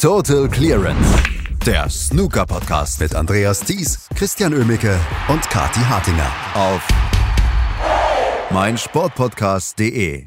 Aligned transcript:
Total 0.00 0.48
Clearance. 0.48 1.22
Der 1.66 1.90
Snooker 1.90 2.46
Podcast 2.46 3.02
mit 3.02 3.14
Andreas 3.14 3.60
Thies, 3.60 4.08
Christian 4.16 4.54
Ömicke 4.54 4.98
und 5.28 5.42
Kati 5.50 5.80
Hartinger 5.80 6.32
auf 6.54 6.88
meinsportpodcast.de. 8.50 10.26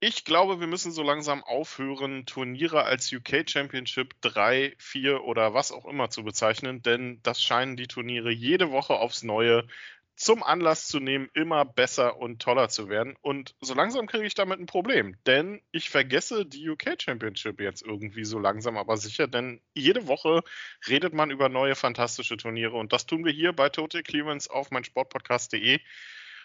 Ich 0.00 0.24
glaube, 0.26 0.60
wir 0.60 0.66
müssen 0.66 0.92
so 0.92 1.02
langsam 1.02 1.42
aufhören, 1.42 2.26
Turniere 2.26 2.84
als 2.84 3.10
UK 3.10 3.48
Championship 3.48 4.12
3, 4.20 4.74
4 4.76 5.24
oder 5.24 5.54
was 5.54 5.72
auch 5.72 5.86
immer 5.86 6.10
zu 6.10 6.22
bezeichnen, 6.22 6.82
denn 6.82 7.20
das 7.22 7.42
scheinen 7.42 7.78
die 7.78 7.88
Turniere 7.88 8.30
jede 8.30 8.70
Woche 8.70 8.92
aufs 8.92 9.22
Neue 9.22 9.66
zum 10.18 10.42
Anlass 10.42 10.88
zu 10.88 10.98
nehmen, 10.98 11.30
immer 11.32 11.64
besser 11.64 12.16
und 12.16 12.42
toller 12.42 12.68
zu 12.68 12.88
werden. 12.88 13.16
Und 13.22 13.54
so 13.60 13.72
langsam 13.72 14.08
kriege 14.08 14.26
ich 14.26 14.34
damit 14.34 14.58
ein 14.58 14.66
Problem, 14.66 15.16
denn 15.26 15.62
ich 15.70 15.90
vergesse 15.90 16.44
die 16.44 16.68
UK 16.68 17.00
Championship 17.00 17.60
jetzt 17.60 17.82
irgendwie 17.82 18.24
so 18.24 18.40
langsam, 18.40 18.76
aber 18.76 18.96
sicher, 18.96 19.28
denn 19.28 19.62
jede 19.74 20.08
Woche 20.08 20.42
redet 20.88 21.14
man 21.14 21.30
über 21.30 21.48
neue 21.48 21.76
fantastische 21.76 22.36
Turniere 22.36 22.76
und 22.76 22.92
das 22.92 23.06
tun 23.06 23.24
wir 23.24 23.32
hier 23.32 23.52
bei 23.52 23.68
Total 23.68 24.02
Clearance 24.02 24.50
auf 24.50 24.72
meinsportpodcast.de. 24.72 25.78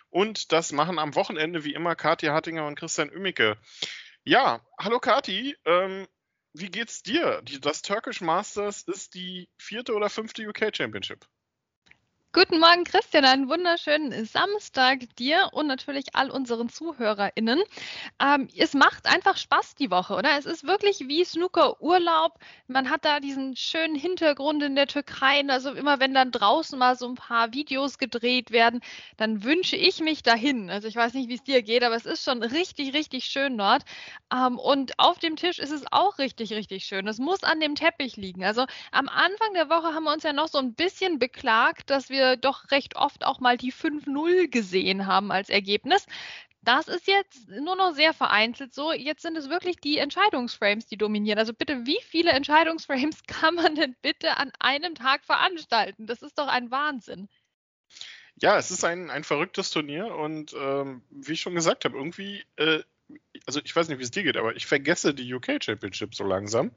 Und 0.10 0.52
das 0.52 0.72
machen 0.72 1.00
am 1.00 1.16
Wochenende 1.16 1.64
wie 1.64 1.74
immer 1.74 1.96
Kathi 1.96 2.28
Hartinger 2.28 2.68
und 2.68 2.78
Christian 2.78 3.10
Ümmicke. 3.10 3.58
Ja, 4.24 4.62
hallo 4.80 5.00
Kathi, 5.00 5.58
ähm, 5.66 6.08
wie 6.54 6.70
geht's 6.70 7.02
dir? 7.02 7.42
Die, 7.42 7.60
das 7.60 7.82
Turkish 7.82 8.22
Masters 8.22 8.84
ist 8.84 9.16
die 9.16 9.50
vierte 9.58 9.96
oder 9.96 10.12
fünfte 10.12 10.48
UK 10.48 10.76
Championship. 10.76 11.26
Guten 12.36 12.60
Morgen, 12.60 12.84
Christian. 12.84 13.26
Einen 13.26 13.48
wunderschönen 13.48 14.26
Samstag 14.26 15.02
dir 15.18 15.50
und 15.52 15.68
natürlich 15.68 16.16
all 16.16 16.32
unseren 16.32 16.68
ZuhörerInnen. 16.68 17.62
Ähm, 18.20 18.48
es 18.58 18.74
macht 18.74 19.06
einfach 19.06 19.38
Spaß 19.38 19.76
die 19.76 19.92
Woche, 19.92 20.16
oder? 20.16 20.36
Es 20.40 20.48
ist 20.48 20.64
wirklich 20.64 21.02
wie 21.02 21.24
Snooker-Urlaub. 21.24 22.40
Man 22.66 22.90
hat 22.90 23.06
da 23.06 23.20
diesen 23.20 23.56
schönen 23.56 23.94
Hintergrund 23.94 24.64
in 24.64 24.74
der 24.76 24.88
Türkei. 24.88 25.48
Also 25.48 25.74
immer 25.74 26.00
wenn 26.00 26.16
dann 26.16 26.32
draußen 26.32 26.80
mal 26.80 26.96
so 26.96 27.08
ein 27.08 27.14
paar 27.14 27.54
Videos 27.54 28.00
gedreht 28.00 28.50
werden, 28.50 28.82
dann 29.18 29.44
wünsche 29.44 29.76
ich 29.76 30.00
mich 30.00 30.24
dahin. 30.24 30.72
Also 30.72 30.88
ich 30.88 30.96
weiß 30.96 31.14
nicht, 31.14 31.30
wie 31.30 31.36
es 31.36 31.44
dir 31.44 31.62
geht, 31.62 31.84
aber 31.84 31.96
es 31.96 32.08
ist 32.08 32.24
schon 32.24 32.42
richtig, 32.42 32.96
richtig 32.96 33.26
schön 33.26 33.60
dort. 33.60 33.84
Ähm, 34.34 34.58
und 34.58 34.98
auf 34.98 35.20
dem 35.20 35.36
Tisch 35.36 35.60
ist 35.60 35.70
es 35.72 35.84
auch 35.92 36.18
richtig, 36.18 36.52
richtig 36.52 36.86
schön. 36.86 37.08
Es 37.08 37.20
muss 37.20 37.44
an 37.44 37.60
dem 37.60 37.76
Teppich 37.76 38.18
liegen. 38.18 38.44
Also 38.44 38.66
am 38.92 39.08
Anfang 39.08 39.54
der 39.54 39.70
Woche 39.70 39.94
haben 39.94 40.06
wir 40.06 40.14
uns 40.14 40.24
ja 40.24 40.34
noch 40.34 40.48
so 40.48 40.58
ein 40.58 40.74
bisschen 40.74 41.20
beklagt, 41.20 41.92
dass 41.92 42.10
wir 42.10 42.23
wir 42.24 42.38
doch 42.38 42.72
recht 42.72 42.96
oft 42.96 43.26
auch 43.26 43.40
mal 43.40 43.58
die 43.58 43.74
5-0 43.74 44.48
gesehen 44.48 45.06
haben 45.06 45.32
als 45.32 45.50
Ergebnis. 45.50 46.06
Das 46.62 46.88
ist 46.88 47.08
jetzt 47.08 47.50
nur 47.50 47.76
noch 47.76 47.94
sehr 47.94 48.14
vereinzelt 48.14 48.74
so. 48.74 48.94
Jetzt 48.94 49.22
sind 49.22 49.38
es 49.38 49.50
wirklich 49.50 49.76
die 49.78 49.98
Entscheidungsframes, 49.98 50.86
die 50.86 50.98
dominieren. 50.98 51.38
Also 51.38 51.54
bitte, 51.54 51.86
wie 51.86 52.00
viele 52.08 52.32
Entscheidungsframes 52.32 53.24
kann 53.28 53.56
man 53.56 53.76
denn 53.76 53.96
bitte 54.02 54.38
an 54.38 54.52
einem 54.60 54.96
Tag 54.96 55.26
veranstalten? 55.26 56.08
Das 56.08 56.22
ist 56.22 56.40
doch 56.40 56.48
ein 56.48 56.72
Wahnsinn. 56.72 57.28
Ja, 58.42 58.58
es 58.58 58.72
ist 58.72 58.84
ein, 58.84 59.10
ein 59.10 59.24
verrücktes 59.24 59.70
Turnier 59.72 60.16
und 60.16 60.56
ähm, 60.58 61.04
wie 61.10 61.34
ich 61.34 61.42
schon 61.42 61.54
gesagt 61.54 61.86
habe, 61.86 61.98
irgendwie, 61.98 62.44
äh, 62.56 62.82
also 63.46 63.60
ich 63.64 63.76
weiß 63.76 63.90
nicht, 63.90 64.00
wie 64.00 64.04
es 64.04 64.12
dir 64.12 64.24
geht, 64.24 64.38
aber 64.38 64.56
ich 64.56 64.66
vergesse 64.66 65.14
die 65.14 65.32
UK 65.34 65.64
Championship 65.64 66.16
so 66.16 66.24
langsam. 66.24 66.72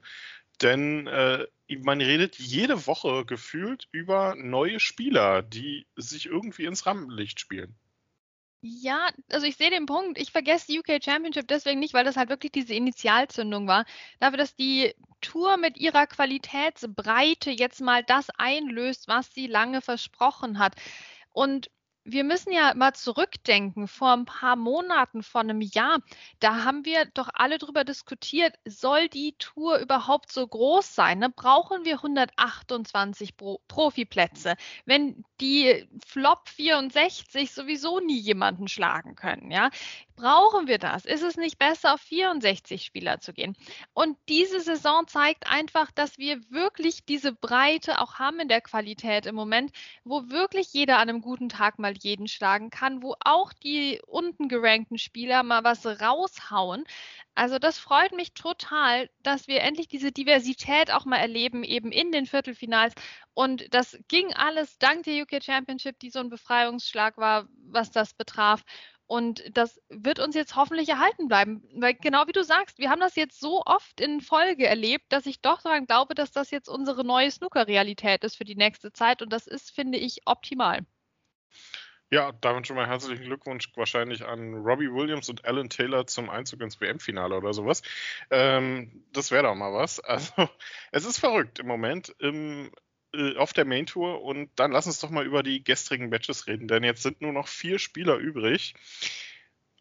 Denn 0.61 1.07
äh, 1.07 1.45
man 1.79 2.01
redet 2.01 2.37
jede 2.37 2.87
Woche 2.87 3.25
gefühlt 3.25 3.87
über 3.91 4.35
neue 4.35 4.79
Spieler, 4.79 5.43
die 5.43 5.87
sich 5.95 6.25
irgendwie 6.25 6.65
ins 6.65 6.85
Rampenlicht 6.85 7.39
spielen. 7.39 7.75
Ja, 8.61 9.09
also 9.31 9.45
ich 9.45 9.55
sehe 9.55 9.69
den 9.69 9.85
Punkt. 9.85 10.17
Ich 10.19 10.31
vergesse 10.31 10.67
die 10.67 10.79
UK 10.79 11.03
Championship 11.03 11.47
deswegen 11.47 11.79
nicht, 11.79 11.93
weil 11.93 12.03
das 12.03 12.17
halt 12.17 12.29
wirklich 12.29 12.51
diese 12.51 12.73
Initialzündung 12.73 13.67
war. 13.67 13.85
Dafür, 14.19 14.37
dass 14.37 14.55
die 14.55 14.93
Tour 15.21 15.57
mit 15.57 15.77
ihrer 15.77 16.07
Qualitätsbreite 16.07 17.51
jetzt 17.51 17.81
mal 17.81 18.03
das 18.03 18.29
einlöst, 18.31 19.07
was 19.07 19.31
sie 19.33 19.47
lange 19.47 19.81
versprochen 19.81 20.57
hat. 20.57 20.75
Und 21.31 21.69
wir 22.07 22.23
müssen 22.23 22.53
ja 22.53 22.73
mal 22.73 22.93
zurückdenken, 22.93 23.87
vor 23.87 24.13
ein 24.13 24.25
paar 24.25 24.55
Monaten, 24.55 25.23
vor 25.23 25.41
einem 25.41 25.61
Jahr, 25.61 25.99
da 26.39 26.63
haben 26.63 26.85
wir 26.85 27.05
doch 27.05 27.29
alle 27.33 27.57
darüber 27.57 27.83
diskutiert, 27.83 28.55
soll 28.65 29.09
die 29.09 29.35
Tour 29.37 29.79
überhaupt 29.79 30.31
so 30.31 30.47
groß 30.47 30.95
sein? 30.95 31.19
Ne? 31.19 31.29
Brauchen 31.29 31.83
wir 31.83 31.95
128 31.95 33.35
Pro 33.35 33.59
Profiplätze, 33.67 34.55
wenn 34.85 35.25
die 35.41 35.87
Flop 36.05 36.47
64 36.49 37.51
sowieso 37.51 37.99
nie 37.99 38.19
jemanden 38.19 38.67
schlagen 38.67 39.15
können? 39.15 39.51
Ja? 39.51 39.69
Brauchen 40.17 40.65
wir 40.67 40.79
das? 40.79 41.05
Ist 41.05 41.21
es 41.21 41.37
nicht 41.37 41.59
besser, 41.59 41.93
auf 41.93 42.01
64 42.01 42.83
Spieler 42.83 43.19
zu 43.19 43.33
gehen? 43.33 43.55
Und 43.93 44.17
diese 44.29 44.59
Saison 44.61 45.05
zeigt 45.07 45.47
einfach, 45.47 45.91
dass 45.91 46.17
wir 46.17 46.41
wirklich 46.49 47.05
diese 47.05 47.33
Breite 47.33 48.01
auch 48.01 48.15
haben 48.15 48.39
in 48.39 48.47
der 48.47 48.61
Qualität 48.61 49.27
im 49.27 49.35
Moment, 49.35 49.71
wo 50.03 50.27
wirklich 50.29 50.73
jeder 50.73 50.97
an 50.97 51.07
einem 51.09 51.21
guten 51.21 51.49
Tag 51.49 51.77
mal 51.77 51.93
jeden 51.95 52.27
schlagen 52.27 52.71
kann, 52.71 53.03
wo 53.03 53.13
auch 53.23 53.53
die 53.53 54.01
unten 54.07 54.49
gerankten 54.49 54.97
Spieler 54.97 55.43
mal 55.43 55.63
was 55.63 55.85
raushauen. 55.85 56.83
Also 57.35 57.59
das 57.59 57.77
freut 57.77 58.11
mich 58.11 58.33
total, 58.33 59.11
dass 59.21 59.47
wir 59.47 59.61
endlich 59.61 59.87
diese 59.87 60.11
Diversität 60.11 60.91
auch 60.91 61.05
mal 61.05 61.17
erleben, 61.17 61.63
eben 61.63 61.91
in 61.91 62.11
den 62.11 62.25
Viertelfinals. 62.25 62.95
Und 63.35 63.71
das 63.71 63.99
ging 64.07 64.33
alles 64.33 64.79
dank 64.79 65.03
der 65.03 65.21
UK 65.21 65.43
Championship, 65.43 65.99
die 65.99 66.09
so 66.09 66.17
ein 66.17 66.29
Befreiungsschlag 66.29 67.17
war, 67.17 67.47
was 67.69 67.91
das 67.91 68.15
betraf. 68.15 68.63
Und 69.07 69.43
das 69.57 69.81
wird 69.89 70.19
uns 70.19 70.35
jetzt 70.35 70.55
hoffentlich 70.55 70.89
erhalten 70.89 71.29
bleiben. 71.29 71.63
Weil 71.75 71.93
genau 71.95 72.27
wie 72.27 72.33
du 72.33 72.43
sagst, 72.43 72.77
wir 72.77 72.89
haben 72.89 72.99
das 72.99 73.15
jetzt 73.15 73.39
so 73.39 73.63
oft 73.65 74.01
in 74.01 74.19
Folge 74.19 74.67
erlebt, 74.67 75.05
dass 75.09 75.25
ich 75.25 75.41
doch 75.41 75.61
daran 75.61 75.85
glaube, 75.85 76.13
dass 76.13 76.31
das 76.31 76.51
jetzt 76.51 76.67
unsere 76.67 77.05
neue 77.05 77.31
Snooker-Realität 77.31 78.25
ist 78.25 78.35
für 78.35 78.45
die 78.45 78.55
nächste 78.55 78.91
Zeit. 78.91 79.21
Und 79.21 79.31
das 79.31 79.47
ist, 79.47 79.71
finde 79.71 79.97
ich, 79.97 80.21
optimal. 80.25 80.85
Ja, 82.09 82.31
damit 82.39 82.67
schon 82.67 82.77
mal 82.77 82.87
herzlichen 82.87 83.25
Glückwunsch 83.25 83.69
wahrscheinlich 83.75 84.25
an 84.25 84.53
Robbie 84.55 84.91
Williams 84.91 85.29
und 85.29 85.43
Alan 85.43 85.69
Taylor 85.69 86.07
zum 86.07 86.29
Einzug 86.29 86.61
ins 86.61 86.79
WM-Finale 86.79 87.35
oder 87.35 87.53
sowas. 87.53 87.81
Ähm, 88.29 89.03
das 89.11 89.31
wäre 89.31 89.43
doch 89.43 89.55
mal 89.55 89.73
was. 89.73 90.01
Also, 90.07 90.49
es 90.91 91.05
ist 91.05 91.19
verrückt 91.19 91.59
im 91.59 91.67
Moment. 91.67 92.15
Im 92.19 92.71
äh, 93.13 93.35
auf 93.37 93.53
der 93.53 93.65
Main 93.65 93.85
Tour 93.85 94.21
und 94.21 94.49
dann 94.55 94.71
lass 94.71 94.87
uns 94.87 94.99
doch 94.99 95.09
mal 95.09 95.25
über 95.25 95.43
die 95.43 95.63
gestrigen 95.63 96.09
Matches 96.09 96.47
reden, 96.47 96.67
denn 96.67 96.83
jetzt 96.83 97.03
sind 97.03 97.21
nur 97.21 97.33
noch 97.33 97.47
vier 97.47 97.79
Spieler 97.79 98.17
übrig. 98.17 98.73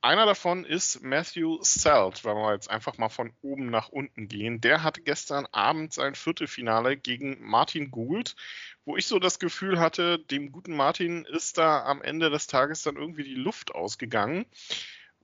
Einer 0.02 0.26
davon 0.26 0.64
ist 0.64 1.02
Matthew 1.02 1.58
Selt, 1.62 2.24
wenn 2.24 2.36
wir 2.36 2.52
jetzt 2.52 2.70
einfach 2.70 2.96
mal 2.96 3.08
von 3.08 3.32
oben 3.42 3.70
nach 3.70 3.88
unten 3.88 4.28
gehen. 4.28 4.60
Der 4.60 4.84
hatte 4.84 5.00
gestern 5.00 5.46
Abend 5.46 5.92
sein 5.92 6.14
Viertelfinale 6.14 6.96
gegen 6.96 7.38
Martin 7.40 7.90
Gould, 7.90 8.36
wo 8.84 8.96
ich 8.96 9.06
so 9.06 9.18
das 9.18 9.40
Gefühl 9.40 9.80
hatte, 9.80 10.20
dem 10.20 10.52
guten 10.52 10.76
Martin 10.76 11.24
ist 11.24 11.58
da 11.58 11.84
am 11.84 12.02
Ende 12.02 12.30
des 12.30 12.46
Tages 12.46 12.82
dann 12.82 12.94
irgendwie 12.94 13.24
die 13.24 13.34
Luft 13.34 13.74
ausgegangen. 13.74 14.46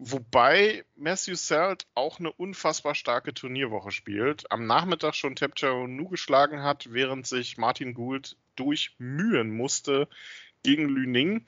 Wobei 0.05 0.85
Matthew 0.97 1.37
Selt 1.37 1.87
auch 1.95 2.19
eine 2.19 2.33
unfassbar 2.33 2.97
starke 2.97 3.35
Turnierwoche 3.35 3.93
spielt. 3.93 4.51
Am 4.51 4.67
Nachmittag 4.67 5.15
schon 5.15 5.37
Nu 5.37 6.09
geschlagen 6.09 6.65
hat, 6.65 6.93
während 6.93 7.25
sich 7.25 7.57
Martin 7.57 7.95
Gould 7.95 8.37
durchmühen 8.57 9.57
musste 9.57 10.09
gegen 10.65 10.89
Lüning. 10.89 11.47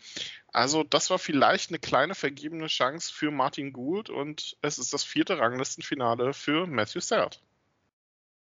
Also 0.52 0.84
das 0.84 1.10
war 1.10 1.18
vielleicht 1.18 1.70
eine 1.70 1.80
kleine 1.80 2.14
vergebene 2.14 2.68
Chance 2.68 3.12
für 3.12 3.32
Martin 3.32 3.72
Gould 3.72 4.08
und 4.08 4.56
es 4.62 4.78
ist 4.78 4.92
das 4.92 5.02
vierte 5.02 5.36
Ranglistenfinale 5.38 6.32
für 6.32 6.68
Matthew 6.68 7.00
Selt. 7.00 7.42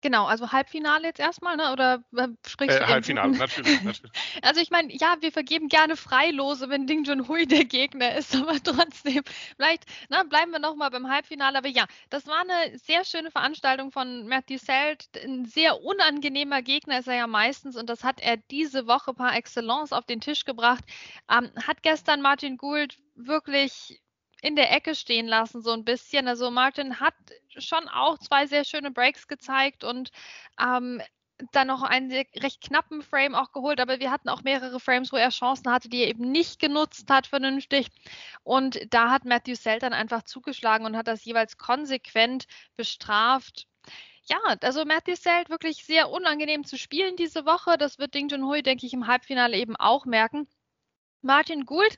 Genau, 0.01 0.25
also 0.25 0.51
Halbfinale 0.51 1.07
jetzt 1.07 1.19
erstmal, 1.19 1.55
ne? 1.57 1.71
Oder 1.71 2.03
äh, 2.15 2.27
sprichst 2.47 2.77
äh, 2.77 2.79
du 2.79 2.87
Halbfinale, 2.87 3.31
natürlich, 3.37 3.81
natürlich. 3.83 4.11
Also 4.41 4.59
ich 4.59 4.71
meine, 4.71 4.91
ja, 4.91 5.15
wir 5.19 5.31
vergeben 5.31 5.67
gerne 5.67 5.95
Freilose, 5.95 6.69
wenn 6.69 6.87
Ding 6.87 7.03
Junhui 7.03 7.45
der 7.45 7.65
Gegner 7.65 8.15
ist, 8.15 8.35
aber 8.35 8.61
trotzdem, 8.63 9.23
vielleicht 9.55 9.85
na, 10.09 10.23
bleiben 10.23 10.51
wir 10.51 10.59
nochmal 10.59 10.89
beim 10.89 11.07
Halbfinale. 11.07 11.57
Aber 11.57 11.67
ja, 11.67 11.85
das 12.09 12.25
war 12.25 12.41
eine 12.41 12.77
sehr 12.79 13.05
schöne 13.05 13.29
Veranstaltung 13.29 13.91
von 13.91 14.27
Matthew 14.27 14.57
Selt. 14.57 15.07
Ein 15.23 15.45
sehr 15.45 15.81
unangenehmer 15.83 16.63
Gegner 16.63 16.99
ist 16.99 17.07
er 17.07 17.15
ja 17.15 17.27
meistens 17.27 17.75
und 17.75 17.87
das 17.89 18.03
hat 18.03 18.21
er 18.21 18.37
diese 18.37 18.87
Woche 18.87 19.13
par 19.13 19.35
excellence 19.35 19.93
auf 19.93 20.05
den 20.05 20.19
Tisch 20.19 20.45
gebracht. 20.45 20.83
Ähm, 21.29 21.51
hat 21.67 21.83
gestern 21.83 22.21
Martin 22.21 22.57
Gould 22.57 22.97
wirklich 23.15 24.01
in 24.41 24.55
der 24.55 24.71
Ecke 24.71 24.95
stehen 24.95 25.27
lassen, 25.27 25.61
so 25.61 25.71
ein 25.71 25.85
bisschen. 25.85 26.27
Also 26.27 26.51
Martin 26.51 26.99
hat 26.99 27.13
schon 27.57 27.87
auch 27.87 28.17
zwei 28.17 28.47
sehr 28.47 28.65
schöne 28.65 28.91
Breaks 28.91 29.27
gezeigt 29.27 29.83
und 29.83 30.11
ähm, 30.59 31.01
dann 31.51 31.67
noch 31.67 31.83
einen 31.83 32.11
recht 32.11 32.61
knappen 32.61 33.01
Frame 33.01 33.35
auch 33.35 33.51
geholt, 33.51 33.79
aber 33.79 33.99
wir 33.99 34.11
hatten 34.11 34.29
auch 34.29 34.43
mehrere 34.43 34.79
Frames, 34.79 35.11
wo 35.11 35.17
er 35.17 35.29
Chancen 35.29 35.71
hatte, 35.71 35.89
die 35.89 36.01
er 36.01 36.09
eben 36.09 36.31
nicht 36.31 36.59
genutzt 36.59 37.09
hat 37.09 37.27
vernünftig. 37.27 37.87
Und 38.43 38.79
da 38.93 39.09
hat 39.09 39.25
Matthew 39.25 39.55
Seltern 39.55 39.93
einfach 39.93 40.23
zugeschlagen 40.23 40.85
und 40.85 40.97
hat 40.97 41.07
das 41.07 41.25
jeweils 41.25 41.57
konsequent 41.57 42.45
bestraft. 42.75 43.67
Ja, 44.25 44.37
also 44.61 44.85
Matthew 44.85 45.15
Selt 45.15 45.49
wirklich 45.49 45.83
sehr 45.83 46.09
unangenehm 46.11 46.63
zu 46.63 46.77
spielen 46.77 47.15
diese 47.15 47.45
Woche. 47.45 47.77
Das 47.77 47.97
wird 47.97 48.13
Ding 48.13 48.29
Junhui, 48.29 48.61
denke 48.61 48.85
ich, 48.85 48.93
im 48.93 49.07
Halbfinale 49.07 49.57
eben 49.57 49.75
auch 49.75 50.05
merken. 50.05 50.47
Martin 51.21 51.65
Gould 51.65 51.97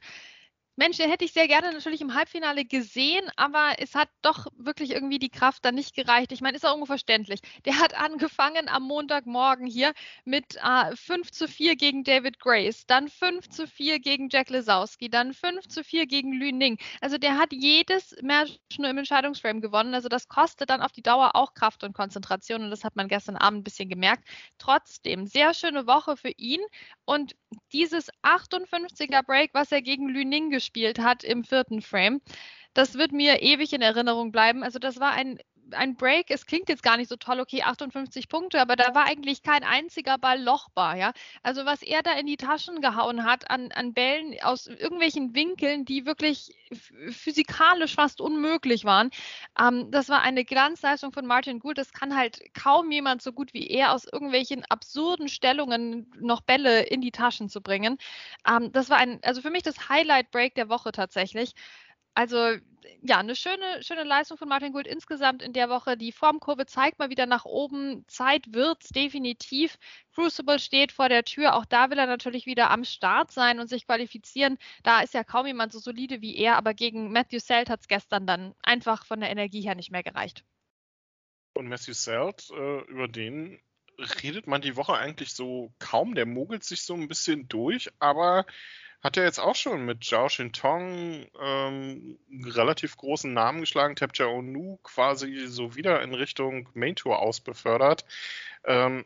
Mensch, 0.76 0.98
den 0.98 1.10
hätte 1.10 1.24
ich 1.24 1.34
sehr 1.34 1.48
gerne 1.48 1.72
natürlich 1.72 2.02
im 2.02 2.16
Halbfinale 2.16 2.66
gesehen, 2.66 3.30
aber 3.36 3.76
es 3.78 3.94
hat 3.94 4.10
doch 4.24 4.48
wirklich 4.58 4.90
irgendwie 4.90 5.20
die 5.20 5.30
Kraft 5.30 5.64
dann 5.66 5.76
nicht 5.76 5.96
gereicht. 5.96 6.32
Ich 6.32 6.42
meine, 6.42 6.58
ist 6.58 6.66
auch 6.66 6.72
irgendwo 6.72 6.88
verständlich. 6.88 7.42
Der 7.66 7.78
hat 7.78 7.94
angefangen 8.00 8.68
am 8.68 8.82
Montagmorgen 8.82 9.68
hier 9.68 9.94
mit 10.26 10.56
äh, 10.56 10.96
5 10.96 11.30
zu 11.30 11.48
4 11.48 11.76
gegen 11.76 12.04
David 12.04 12.40
Grace, 12.40 12.88
dann 12.88 13.08
5 13.08 13.50
zu 13.50 13.68
4 13.68 14.00
gegen 14.00 14.30
Jack 14.30 14.50
Lesowski, 14.50 15.10
dann 15.12 15.34
5 15.34 15.68
zu 15.68 15.84
4 15.84 16.08
gegen 16.08 16.34
Lü 16.34 16.52
Ning. 16.52 16.80
Also 17.02 17.20
der 17.20 17.38
hat 17.38 17.54
jedes 17.54 18.16
Match 18.24 18.58
nur 18.80 18.90
im 18.90 18.98
Entscheidungsframe 18.98 19.62
gewonnen. 19.62 19.94
Also 19.94 20.10
das 20.10 20.28
kostet 20.28 20.72
dann 20.72 20.82
auf 20.82 20.92
die 20.92 21.04
Dauer 21.04 21.36
auch 21.36 21.54
Kraft 21.54 21.84
und 21.84 21.94
Konzentration 21.94 22.64
und 22.64 22.72
das 22.72 22.84
hat 22.84 22.96
man 22.96 23.08
gestern 23.08 23.38
Abend 23.38 23.60
ein 23.60 23.64
bisschen 23.64 23.90
gemerkt. 23.90 24.28
Trotzdem, 24.58 25.28
sehr 25.28 25.54
schöne 25.54 25.86
Woche 25.86 26.18
für 26.18 26.32
ihn 26.32 26.62
und 27.06 27.36
dieses 27.72 28.10
58er 28.24 29.22
Break, 29.24 29.52
was 29.54 29.72
er 29.72 29.84
gegen 29.84 30.10
Lü 30.10 30.26
Ning 30.26 30.50
gespielt 30.50 30.63
gespielt 30.64 31.00
hat 31.00 31.24
im 31.24 31.44
vierten 31.44 31.82
Frame. 31.82 32.22
Das 32.74 32.96
wird 32.96 33.12
mir 33.12 33.42
ewig 33.42 33.74
in 33.74 33.82
Erinnerung 33.82 34.32
bleiben. 34.32 34.64
Also 34.64 34.80
das 34.80 35.00
war 35.00 35.12
ein 35.12 35.40
ein 35.72 35.96
Break, 35.96 36.30
es 36.30 36.46
klingt 36.46 36.70
jetzt 36.70 36.84
gar 36.84 36.98
nicht 36.98 37.10
so 37.10 37.16
toll, 37.16 37.40
okay, 37.40 37.64
58 37.64 38.28
Punkte, 38.30 38.62
aber 38.62 38.76
da 38.76 38.94
war 38.96 39.06
eigentlich 39.06 39.44
kein 39.44 39.64
einziger 39.64 40.18
Ball 40.18 40.42
lochbar, 40.42 40.96
ja. 40.96 41.14
Also 41.42 41.66
was 41.66 41.82
er 41.82 42.04
da 42.04 42.14
in 42.14 42.26
die 42.26 42.38
Taschen 42.38 42.82
gehauen 42.82 43.24
hat 43.24 43.50
an, 43.50 43.72
an 43.72 43.94
Bällen 43.94 44.36
aus 44.44 44.68
irgendwelchen 44.68 45.36
Winkeln, 45.36 45.86
die 45.86 46.06
wirklich 46.06 46.56
physikalisch 47.12 47.96
fast 47.96 48.22
unmöglich 48.22 48.86
waren, 48.86 49.10
ähm, 49.60 49.92
das 49.92 50.10
war 50.10 50.22
eine 50.22 50.46
Glanzleistung 50.46 51.12
von 51.12 51.26
Martin 51.26 51.60
Gould. 51.60 51.78
Das 51.78 51.94
kann 51.94 52.16
halt 52.16 52.42
kaum 52.54 52.92
jemand 52.92 53.22
so 53.22 53.32
gut 53.32 53.54
wie 53.54 53.68
er 53.68 53.94
aus 53.94 54.06
irgendwelchen 54.06 54.66
absurden 54.70 55.28
Stellungen 55.28 56.12
noch 56.20 56.42
Bälle 56.42 56.84
in 56.84 57.02
die 57.02 57.12
Taschen 57.12 57.50
zu 57.50 57.62
bringen. 57.62 57.98
Ähm, 58.48 58.72
das 58.72 58.90
war 58.90 58.98
ein, 58.98 59.20
also 59.24 59.42
für 59.42 59.52
mich 59.52 59.64
das 59.64 59.90
Highlight-Break 59.90 60.56
der 60.56 60.70
Woche 60.70 60.92
tatsächlich 60.92 61.54
also 62.16 62.58
ja, 63.02 63.20
eine 63.20 63.36
schöne, 63.36 63.82
schöne 63.82 64.04
Leistung 64.04 64.38
von 64.38 64.48
Martin 64.48 64.74
Gould 64.74 64.88
insgesamt 64.88 65.42
in 65.42 65.54
der 65.54 65.70
Woche. 65.70 65.98
Die 65.98 66.12
Formkurve 66.12 66.66
zeigt 66.66 67.00
mal 67.00 67.10
wieder 67.10 67.26
nach 67.26 67.46
oben. 67.46 68.06
Zeit 68.08 68.54
wird's 68.54 68.90
definitiv. 68.90 69.78
Crucible 70.14 70.60
steht 70.60 70.92
vor 70.92 71.10
der 71.10 71.24
Tür. 71.24 71.56
Auch 71.56 71.66
da 71.66 71.90
will 71.90 72.00
er 72.00 72.06
natürlich 72.06 72.46
wieder 72.46 72.70
am 72.70 72.84
Start 72.84 73.32
sein 73.32 73.60
und 73.60 73.68
sich 73.68 73.86
qualifizieren. 73.86 74.58
Da 74.84 75.02
ist 75.02 75.14
ja 75.14 75.24
kaum 75.24 75.48
jemand 75.48 75.72
so 75.72 75.80
solide 75.80 76.22
wie 76.22 76.38
er, 76.38 76.56
aber 76.58 76.74
gegen 76.74 77.12
Matthew 77.12 77.40
Selt 77.40 77.70
hat 77.70 77.82
es 77.82 77.88
gestern 77.88 78.28
dann 78.28 78.54
einfach 78.62 79.06
von 79.06 79.20
der 79.20 79.30
Energie 79.30 79.62
her 79.62 79.76
nicht 79.76 79.92
mehr 79.92 80.04
gereicht. 80.04 80.44
Und 81.54 81.68
Matthew 81.68 81.94
Selt, 81.94 82.50
äh, 82.52 82.82
über 82.86 83.08
den 83.08 83.60
redet 84.24 84.48
man 84.48 84.62
die 84.62 84.76
Woche 84.76 84.94
eigentlich 84.94 85.34
so 85.34 85.74
kaum. 85.80 86.16
Der 86.16 86.26
mogelt 86.26 86.64
sich 86.64 86.84
so 86.84 86.94
ein 86.96 87.08
bisschen 87.08 87.48
durch, 87.48 87.90
aber 88.00 88.46
hat 89.04 89.18
er 89.18 89.26
jetzt 89.26 89.40
auch 89.40 89.56
schon 89.56 89.86
mit 89.86 90.04
Zhao 90.06 90.30
Shintong 90.30 91.28
ähm, 91.40 92.18
relativ 92.46 92.96
großen 92.96 93.34
Namen 93.34 93.60
geschlagen, 93.60 93.98
Tapja 93.98 94.28
Onu 94.28 94.80
quasi 94.82 95.46
so 95.48 95.76
wieder 95.76 96.02
in 96.02 96.14
Richtung 96.14 96.70
Main 96.74 96.96
Tour 96.96 97.20
ausbefördert. 97.20 98.06
Ähm, 98.64 99.06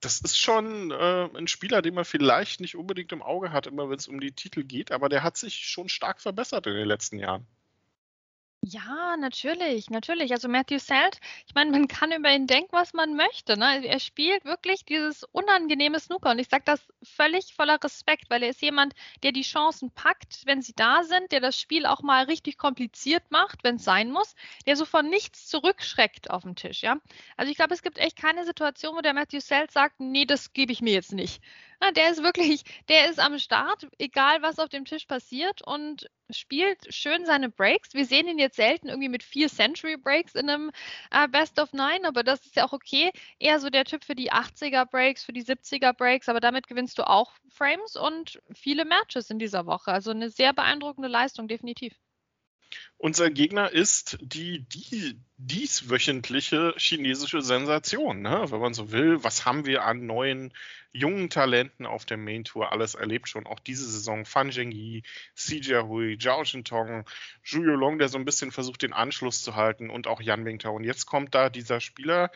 das 0.00 0.20
ist 0.20 0.38
schon 0.38 0.90
äh, 0.90 1.28
ein 1.34 1.48
Spieler, 1.48 1.80
den 1.82 1.94
man 1.94 2.04
vielleicht 2.04 2.60
nicht 2.60 2.76
unbedingt 2.76 3.12
im 3.12 3.22
Auge 3.22 3.52
hat, 3.52 3.66
immer 3.66 3.88
wenn 3.88 3.98
es 3.98 4.08
um 4.08 4.20
die 4.20 4.32
Titel 4.32 4.62
geht, 4.62 4.92
aber 4.92 5.08
der 5.08 5.22
hat 5.22 5.38
sich 5.38 5.66
schon 5.66 5.88
stark 5.88 6.20
verbessert 6.20 6.66
in 6.66 6.74
den 6.74 6.88
letzten 6.88 7.18
Jahren. 7.18 7.46
Ja, 8.62 9.16
natürlich, 9.16 9.88
natürlich. 9.88 10.32
Also 10.32 10.46
Matthew 10.46 10.78
Selt, 10.80 11.18
ich 11.46 11.54
meine, 11.54 11.70
man 11.70 11.88
kann 11.88 12.12
über 12.12 12.30
ihn 12.30 12.46
denken, 12.46 12.72
was 12.72 12.92
man 12.92 13.16
möchte. 13.16 13.56
Ne? 13.56 13.64
Also 13.66 13.88
er 13.88 14.00
spielt 14.00 14.44
wirklich 14.44 14.84
dieses 14.84 15.24
unangenehme 15.32 15.98
Snooker 15.98 16.30
und 16.30 16.38
ich 16.38 16.48
sage 16.48 16.64
das 16.66 16.86
völlig 17.02 17.54
voller 17.54 17.82
Respekt, 17.82 18.28
weil 18.28 18.42
er 18.42 18.50
ist 18.50 18.60
jemand, 18.60 18.94
der 19.22 19.32
die 19.32 19.42
Chancen 19.42 19.90
packt, 19.90 20.42
wenn 20.44 20.60
sie 20.60 20.74
da 20.74 21.04
sind, 21.04 21.32
der 21.32 21.40
das 21.40 21.58
Spiel 21.58 21.86
auch 21.86 22.02
mal 22.02 22.24
richtig 22.24 22.58
kompliziert 22.58 23.30
macht, 23.30 23.64
wenn 23.64 23.76
es 23.76 23.84
sein 23.84 24.10
muss, 24.10 24.34
der 24.66 24.76
so 24.76 24.84
von 24.84 25.08
nichts 25.08 25.46
zurückschreckt 25.48 26.30
auf 26.30 26.42
dem 26.42 26.54
Tisch. 26.54 26.82
Ja, 26.82 26.98
also 27.38 27.50
ich 27.50 27.56
glaube, 27.56 27.72
es 27.72 27.82
gibt 27.82 27.96
echt 27.96 28.16
keine 28.16 28.44
Situation, 28.44 28.94
wo 28.94 29.00
der 29.00 29.14
Matthew 29.14 29.40
Selt 29.40 29.70
sagt, 29.70 30.00
nee, 30.00 30.26
das 30.26 30.52
gebe 30.52 30.70
ich 30.72 30.82
mir 30.82 30.92
jetzt 30.92 31.14
nicht. 31.14 31.42
Ja, 31.82 31.92
der 31.92 32.10
ist 32.10 32.22
wirklich, 32.22 32.62
der 32.88 33.10
ist 33.10 33.18
am 33.18 33.38
Start, 33.38 33.86
egal 33.98 34.42
was 34.42 34.58
auf 34.58 34.68
dem 34.68 34.84
Tisch 34.84 35.06
passiert 35.06 35.62
und 35.66 36.10
spielt 36.30 36.92
schön 36.94 37.24
seine 37.26 37.48
Breaks. 37.50 37.94
Wir 37.94 38.04
sehen 38.06 38.28
ihn 38.28 38.38
jetzt 38.38 38.56
selten 38.56 38.88
irgendwie 38.88 39.08
mit 39.08 39.22
vier 39.22 39.48
Century 39.48 39.96
Breaks 39.96 40.34
in 40.34 40.48
einem 40.50 40.70
äh, 41.10 41.26
Best 41.28 41.58
of 41.58 41.72
Nine, 41.72 42.06
aber 42.06 42.22
das 42.22 42.44
ist 42.44 42.56
ja 42.56 42.66
auch 42.66 42.72
okay. 42.74 43.10
Eher 43.38 43.60
so 43.60 43.70
der 43.70 43.84
Typ 43.84 44.04
für 44.04 44.14
die 44.14 44.30
80er 44.32 44.84
Breaks, 44.84 45.24
für 45.24 45.32
die 45.32 45.42
70er 45.42 45.92
Breaks, 45.94 46.28
aber 46.28 46.40
damit 46.40 46.66
gewinnst 46.66 46.98
du 46.98 47.06
auch 47.06 47.32
Frames 47.48 47.96
und 47.96 48.40
viele 48.54 48.84
Matches 48.84 49.30
in 49.30 49.38
dieser 49.38 49.64
Woche. 49.66 49.90
Also 49.92 50.10
eine 50.10 50.28
sehr 50.30 50.52
beeindruckende 50.52 51.08
Leistung, 51.08 51.48
definitiv. 51.48 51.94
Unser 52.98 53.30
Gegner 53.30 53.70
ist 53.72 54.18
die, 54.20 54.60
die 54.68 55.18
dieswöchentliche 55.38 56.74
chinesische 56.76 57.40
Sensation, 57.40 58.20
ne? 58.20 58.44
wenn 58.48 58.60
man 58.60 58.74
so 58.74 58.92
will. 58.92 59.24
Was 59.24 59.46
haben 59.46 59.64
wir 59.64 59.84
an 59.84 60.04
neuen 60.04 60.52
jungen 60.92 61.30
Talenten 61.30 61.86
auf 61.86 62.04
der 62.04 62.18
Main 62.18 62.44
Tour 62.44 62.72
alles 62.72 62.94
erlebt 62.94 63.28
schon? 63.28 63.46
Auch 63.46 63.58
diese 63.58 63.90
Saison 63.90 64.26
Fan 64.26 64.52
Zhengyi, 64.52 65.02
Si 65.34 65.60
Jiahui, 65.60 66.18
Zhao 66.18 66.44
Shintong, 66.44 67.06
Zhu 67.42 67.62
Yolong, 67.62 67.98
der 67.98 68.08
so 68.08 68.18
ein 68.18 68.26
bisschen 68.26 68.52
versucht, 68.52 68.82
den 68.82 68.92
Anschluss 68.92 69.42
zu 69.42 69.56
halten 69.56 69.88
und 69.88 70.06
auch 70.06 70.20
Yan 70.20 70.44
Bingtao. 70.44 70.76
Und 70.76 70.84
jetzt 70.84 71.06
kommt 71.06 71.34
da 71.34 71.48
dieser 71.48 71.80
Spieler 71.80 72.30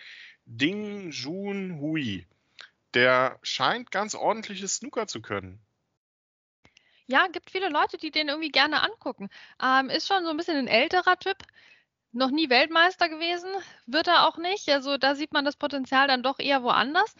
Ding 0.47 1.11
Junhui. 1.11 2.27
Der 2.95 3.39
scheint 3.43 3.91
ganz 3.91 4.15
ordentliches 4.15 4.77
Snooker 4.77 5.07
zu 5.07 5.21
können. 5.21 5.61
Ja, 7.07 7.27
gibt 7.29 7.51
viele 7.51 7.69
Leute, 7.69 7.99
die 7.99 8.11
den 8.11 8.29
irgendwie 8.29 8.51
gerne 8.51 8.83
angucken. 8.83 9.29
Ähm, 9.63 9.91
ist 9.91 10.07
schon 10.09 10.25
so 10.25 10.31
ein 10.31 10.37
bisschen 10.37 10.57
ein 10.57 10.69
älterer 10.69 11.19
Typ. 11.19 11.37
Noch 12.13 12.31
nie 12.31 12.49
Weltmeister 12.49 13.09
gewesen, 13.09 13.51
wird 13.87 14.07
er 14.09 14.27
auch 14.29 14.39
nicht. 14.39 14.69
Also 14.71 14.97
da 14.99 15.15
sieht 15.15 15.33
man 15.33 15.45
das 15.45 15.57
Potenzial 15.57 16.07
dann 16.09 16.23
doch 16.23 16.39
eher 16.39 16.63
woanders. 16.63 17.15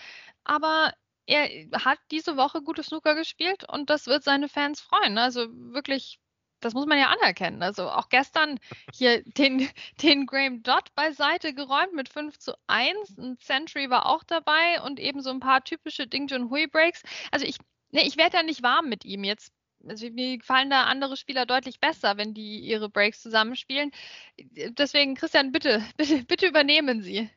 Aber 0.45 0.93
er 1.27 1.49
hat 1.85 1.99
diese 2.11 2.37
Woche 2.37 2.63
gute 2.63 2.83
Snooker 2.83 3.15
gespielt 3.15 3.65
und 3.69 3.91
das 3.91 4.07
wird 4.07 4.25
seine 4.25 4.49
Fans 4.49 4.81
freuen. 4.81 5.19
Also 5.19 5.49
wirklich, 5.51 6.21
das 6.61 6.75
muss 6.75 6.87
man 6.87 6.99
ja 6.99 7.09
anerkennen. 7.11 7.63
Also 7.63 7.91
auch 7.91 8.09
gestern 8.09 8.59
hier 8.95 9.23
den, 9.25 9.69
den 10.03 10.27
Graham 10.27 10.63
Dodd 10.63 10.95
beiseite 10.95 11.55
geräumt 11.55 11.93
mit 11.95 12.09
5 12.09 12.39
zu 12.39 12.55
1. 12.69 13.19
Ein 13.19 13.39
Century 13.39 13.91
war 13.91 14.07
auch 14.07 14.25
dabei 14.25 14.81
und 14.83 15.01
eben 15.01 15.21
so 15.23 15.31
ein 15.31 15.41
paar 15.41 15.65
typische 15.65 16.07
Ding 16.07 16.29
Junhui 16.29 16.67
Breaks. 16.69 17.03
Also 17.33 17.47
ich, 17.47 17.59
ne, 17.91 18.07
ich 18.07 18.17
werde 18.17 18.39
ja 18.39 18.43
nicht 18.43 18.63
warm 18.63 18.89
mit 18.89 19.05
ihm. 19.05 19.25
Jetzt 19.25 19.53
also 19.89 20.11
mir 20.11 20.39
gefallen 20.39 20.71
da 20.71 20.85
andere 20.85 21.17
Spieler 21.17 21.47
deutlich 21.47 21.81
besser, 21.81 22.17
wenn 22.17 22.35
die 22.35 22.61
ihre 22.61 22.89
Breaks 22.89 23.23
zusammenspielen. 23.23 23.91
Deswegen, 24.39 25.15
Christian, 25.15 25.53
bitte, 25.53 25.83
bitte, 25.97 26.25
bitte 26.25 26.47
übernehmen 26.47 27.03
Sie. 27.03 27.31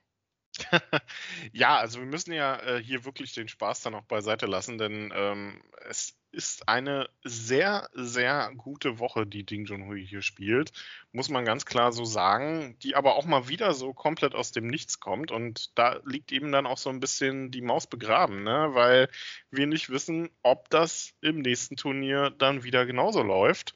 Ja, 1.51 1.77
also 1.77 2.00
wir 2.00 2.06
müssen 2.06 2.33
ja 2.33 2.57
äh, 2.57 2.81
hier 2.83 3.06
wirklich 3.06 3.33
den 3.33 3.48
Spaß 3.48 3.81
dann 3.81 3.95
auch 3.95 4.04
beiseite 4.04 4.45
lassen, 4.45 4.78
denn 4.78 5.14
ähm, 5.16 5.61
es 5.87 6.18
ist 6.31 6.68
eine 6.68 7.09
sehr, 7.23 7.90
sehr 7.94 8.52
gute 8.57 8.99
Woche, 8.99 9.26
die 9.26 9.45
Ding 9.45 9.66
Junhui 9.66 10.06
hier 10.06 10.21
spielt, 10.21 10.71
muss 11.11 11.30
man 11.30 11.45
ganz 11.45 11.66
klar 11.66 11.92
so 11.92 12.06
sagen, 12.06 12.78
die 12.83 12.95
aber 12.95 13.16
auch 13.16 13.26
mal 13.26 13.47
wieder 13.47 13.73
so 13.73 13.94
komplett 13.94 14.35
aus 14.35 14.52
dem 14.52 14.68
Nichts 14.68 14.99
kommt 14.99 15.31
und 15.31 15.78
da 15.78 15.99
liegt 16.06 16.31
eben 16.31 16.52
dann 16.52 16.68
auch 16.68 16.78
so 16.78 16.90
ein 16.90 16.99
bisschen 16.99 17.49
die 17.49 17.61
Maus 17.61 17.87
begraben, 17.87 18.44
ne? 18.44 18.69
weil 18.73 19.09
wir 19.49 19.68
nicht 19.68 19.90
wissen, 19.90 20.30
ob 20.44 20.69
das 20.69 21.14
im 21.21 21.40
nächsten 21.40 21.76
Turnier 21.76 22.30
dann 22.30 22.64
wieder 22.64 22.85
genauso 22.85 23.23
läuft 23.23 23.73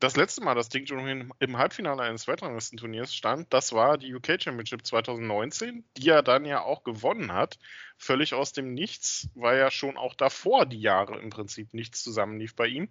das 0.00 0.16
letzte 0.16 0.42
Mal, 0.42 0.54
dass 0.54 0.70
Ding 0.70 0.86
Junhui 0.86 1.28
im 1.38 1.58
Halbfinale 1.58 2.02
eines 2.02 2.26
Weltranglistenturniers 2.26 3.14
stand, 3.14 3.52
das 3.52 3.72
war 3.72 3.98
die 3.98 4.14
UK 4.14 4.42
Championship 4.42 4.84
2019, 4.86 5.84
die 5.96 6.08
er 6.08 6.22
dann 6.22 6.46
ja 6.46 6.62
auch 6.62 6.84
gewonnen 6.84 7.32
hat. 7.32 7.58
Völlig 7.98 8.32
aus 8.32 8.52
dem 8.52 8.72
Nichts, 8.72 9.28
weil 9.34 9.58
ja 9.58 9.70
schon 9.70 9.98
auch 9.98 10.14
davor 10.14 10.64
die 10.64 10.80
Jahre 10.80 11.18
im 11.20 11.28
Prinzip 11.28 11.74
nichts 11.74 12.02
zusammenlief 12.02 12.56
bei 12.56 12.66
ihm. 12.66 12.88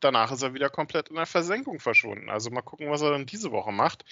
Danach 0.00 0.32
ist 0.32 0.42
er 0.42 0.52
wieder 0.52 0.70
komplett 0.70 1.08
in 1.08 1.16
der 1.16 1.26
Versenkung 1.26 1.78
verschwunden. 1.78 2.30
Also 2.30 2.50
mal 2.50 2.62
gucken, 2.62 2.90
was 2.90 3.02
er 3.02 3.10
dann 3.10 3.26
diese 3.26 3.52
Woche 3.52 3.70
macht. 3.70 4.04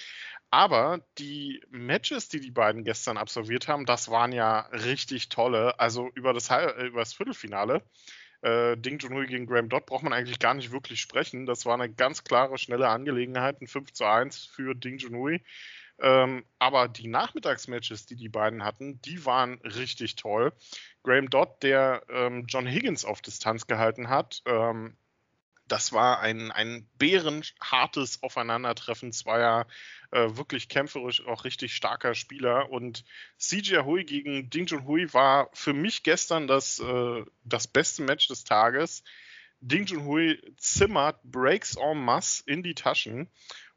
Aber 0.49 1.01
die 1.17 1.61
Matches, 1.69 2.29
die 2.29 2.39
die 2.39 2.51
beiden 2.51 2.85
gestern 2.85 3.17
absolviert 3.17 3.67
haben, 3.67 3.85
das 3.85 4.09
waren 4.09 4.31
ja 4.31 4.61
richtig 4.71 5.27
tolle. 5.29 5.79
Also 5.79 6.09
über 6.15 6.33
das, 6.33 6.49
über 6.49 7.01
das 7.01 7.13
Viertelfinale 7.13 7.83
äh, 8.41 8.77
Ding 8.77 8.99
Junhui 8.99 9.27
gegen 9.27 9.45
Graham 9.45 9.69
Dodd 9.69 9.85
braucht 9.85 10.03
man 10.03 10.13
eigentlich 10.13 10.39
gar 10.39 10.53
nicht 10.53 10.71
wirklich 10.71 11.01
sprechen. 11.01 11.45
Das 11.45 11.65
war 11.65 11.73
eine 11.73 11.89
ganz 11.89 12.23
klare, 12.23 12.57
schnelle 12.57 12.87
Angelegenheit, 12.87 13.61
ein 13.61 13.67
5 13.67 13.91
zu 13.93 14.05
1 14.05 14.45
für 14.45 14.75
Ding 14.75 14.97
Junhui. 14.97 15.41
Ähm, 16.01 16.45
aber 16.59 16.87
die 16.87 17.07
Nachmittagsmatches, 17.07 18.05
die 18.05 18.15
die 18.15 18.29
beiden 18.29 18.63
hatten, 18.63 19.01
die 19.01 19.25
waren 19.25 19.59
richtig 19.61 20.15
toll. 20.15 20.53
Graham 21.03 21.29
Dodd, 21.29 21.61
der 21.61 22.03
ähm, 22.09 22.45
John 22.47 22.65
Higgins 22.65 23.03
auf 23.03 23.21
Distanz 23.21 23.67
gehalten 23.67 24.09
hat, 24.09 24.41
ähm, 24.45 24.95
das 25.71 25.93
war 25.93 26.19
ein, 26.19 26.51
ein 26.51 26.87
bärenhartes 26.97 28.21
Aufeinandertreffen 28.23 29.11
zweier 29.13 29.67
äh, 30.11 30.35
wirklich 30.35 30.69
kämpferisch 30.69 31.25
auch 31.25 31.43
richtig 31.43 31.75
starker 31.75 32.15
Spieler. 32.15 32.71
Und 32.71 33.05
CJ 33.37 33.79
Hui 33.85 34.03
gegen 34.03 34.49
Ding 34.49 34.65
Junhui 34.65 35.13
war 35.13 35.49
für 35.53 35.73
mich 35.73 36.03
gestern 36.03 36.47
das, 36.47 36.79
äh, 36.79 37.23
das 37.43 37.67
beste 37.67 38.03
Match 38.03 38.27
des 38.27 38.43
Tages. 38.43 39.03
Ding 39.61 39.85
Junhui 39.85 40.41
zimmert 40.57 41.21
Breaks 41.23 41.75
en 41.75 42.03
masse 42.03 42.43
in 42.45 42.63
die 42.63 42.75
Taschen 42.75 43.29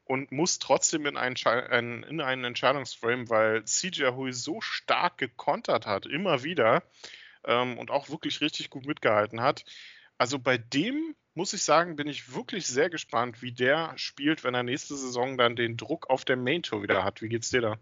und 0.05 0.31
muss 0.31 0.59
trotzdem 0.59 1.05
in 1.05 1.17
einen, 1.17 2.03
in 2.03 2.21
einen 2.21 2.43
Entscheidungsframe, 2.43 3.29
weil 3.29 3.63
CJ 3.65 4.11
Hui 4.11 4.33
so 4.33 4.59
stark 4.61 5.17
gekontert 5.17 5.85
hat, 5.85 6.05
immer 6.05 6.43
wieder 6.43 6.83
ähm, 7.45 7.77
und 7.77 7.91
auch 7.91 8.09
wirklich 8.09 8.41
richtig 8.41 8.69
gut 8.69 8.85
mitgehalten 8.85 9.41
hat. 9.41 9.65
Also 10.17 10.39
bei 10.39 10.57
dem 10.57 11.15
muss 11.35 11.53
ich 11.53 11.63
sagen, 11.63 11.95
bin 11.95 12.07
ich 12.07 12.33
wirklich 12.33 12.67
sehr 12.67 12.89
gespannt, 12.89 13.41
wie 13.41 13.51
der 13.51 13.97
spielt, 13.97 14.43
wenn 14.43 14.53
er 14.53 14.63
nächste 14.63 14.95
Saison 14.95 15.37
dann 15.37 15.55
den 15.55 15.77
Druck 15.77 16.09
auf 16.09 16.25
der 16.25 16.37
Main 16.37 16.63
Tour 16.63 16.83
wieder 16.83 17.03
hat. 17.03 17.21
Wie 17.21 17.29
geht's 17.29 17.49
dir 17.49 17.61
da? 17.61 17.77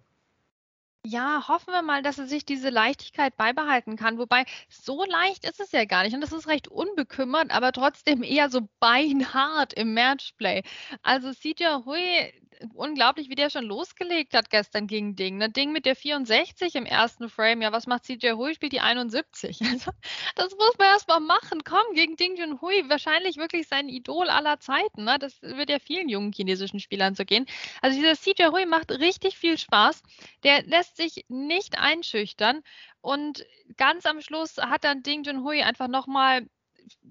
Ja, 1.03 1.47
hoffen 1.47 1.73
wir 1.73 1.81
mal, 1.81 2.03
dass 2.03 2.19
er 2.19 2.27
sich 2.27 2.45
diese 2.45 2.69
Leichtigkeit 2.69 3.35
beibehalten 3.35 3.95
kann. 3.95 4.19
Wobei, 4.19 4.45
so 4.69 5.03
leicht 5.03 5.45
ist 5.45 5.59
es 5.59 5.71
ja 5.71 5.85
gar 5.85 6.03
nicht. 6.03 6.13
Und 6.13 6.21
das 6.21 6.31
ist 6.31 6.47
recht 6.47 6.67
unbekümmert, 6.67 7.49
aber 7.49 7.71
trotzdem 7.71 8.21
eher 8.21 8.49
so 8.51 8.69
beinhart 8.79 9.73
im 9.73 9.95
Matchplay. 9.95 10.61
Also 11.01 11.33
CJ 11.33 11.85
Hui 11.85 12.31
unglaublich, 12.73 13.29
wie 13.29 13.35
der 13.35 13.49
schon 13.49 13.65
losgelegt 13.65 14.33
hat 14.33 14.49
gestern 14.49 14.87
gegen 14.87 15.15
Ding. 15.15 15.37
Ne? 15.37 15.49
Ding 15.49 15.71
mit 15.71 15.85
der 15.85 15.95
64 15.95 16.75
im 16.75 16.85
ersten 16.85 17.29
Frame. 17.29 17.61
Ja, 17.61 17.71
was 17.71 17.87
macht 17.87 18.05
CJ 18.05 18.31
Hui? 18.33 18.53
Spielt 18.53 18.73
die 18.73 18.81
71. 18.81 19.59
Also, 19.71 19.91
das 20.35 20.51
muss 20.57 20.77
man 20.77 20.87
erstmal 20.89 21.19
machen. 21.21 21.63
Komm, 21.63 21.93
gegen 21.93 22.17
Ding 22.17 22.35
Junhui. 22.35 22.89
Wahrscheinlich 22.89 23.37
wirklich 23.37 23.67
sein 23.67 23.87
Idol 23.87 24.29
aller 24.29 24.59
Zeiten. 24.59 25.05
Ne? 25.05 25.17
Das 25.17 25.41
wird 25.41 25.69
ja 25.69 25.79
vielen 25.79 26.09
jungen 26.09 26.33
chinesischen 26.33 26.79
Spielern 26.79 27.15
so 27.15 27.23
gehen. 27.23 27.45
Also, 27.81 27.97
dieser 27.97 28.15
CJ 28.15 28.51
Hui 28.51 28.65
macht 28.65 28.91
richtig 28.91 29.37
viel 29.37 29.57
Spaß. 29.57 30.03
Der 30.43 30.63
lässt 30.63 30.97
sich 30.97 31.25
nicht 31.29 31.79
einschüchtern. 31.79 32.61
Und 33.01 33.45
ganz 33.77 34.05
am 34.05 34.21
Schluss 34.21 34.57
hat 34.57 34.83
dann 34.83 35.03
Ding 35.03 35.23
Junhui 35.23 35.61
einfach 35.61 35.87
nochmal 35.87 36.45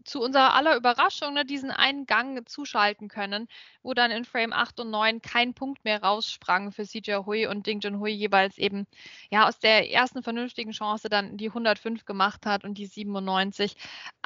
zu 0.04 0.20
unserer 0.20 0.54
aller 0.54 0.76
Überraschung 0.76 1.34
ne, 1.34 1.44
diesen 1.44 1.70
einen 1.70 2.06
Gang 2.06 2.48
zuschalten 2.48 3.08
können, 3.08 3.48
wo 3.82 3.94
dann 3.94 4.10
in 4.10 4.24
Frame 4.24 4.52
8 4.52 4.80
und 4.80 4.90
9 4.90 5.22
kein 5.22 5.54
Punkt 5.54 5.84
mehr 5.84 6.02
raussprang 6.02 6.72
für 6.72 6.84
CJ 6.84 7.26
Hui 7.26 7.46
und 7.46 7.66
Ding 7.66 7.80
Junhui 7.80 8.10
jeweils 8.10 8.58
eben 8.58 8.86
ja 9.30 9.48
aus 9.48 9.58
der 9.58 9.90
ersten 9.90 10.22
vernünftigen 10.22 10.72
Chance 10.72 11.08
dann 11.08 11.36
die 11.36 11.48
105 11.48 12.04
gemacht 12.04 12.46
hat 12.46 12.64
und 12.64 12.78
die 12.78 12.86
97. 12.86 13.76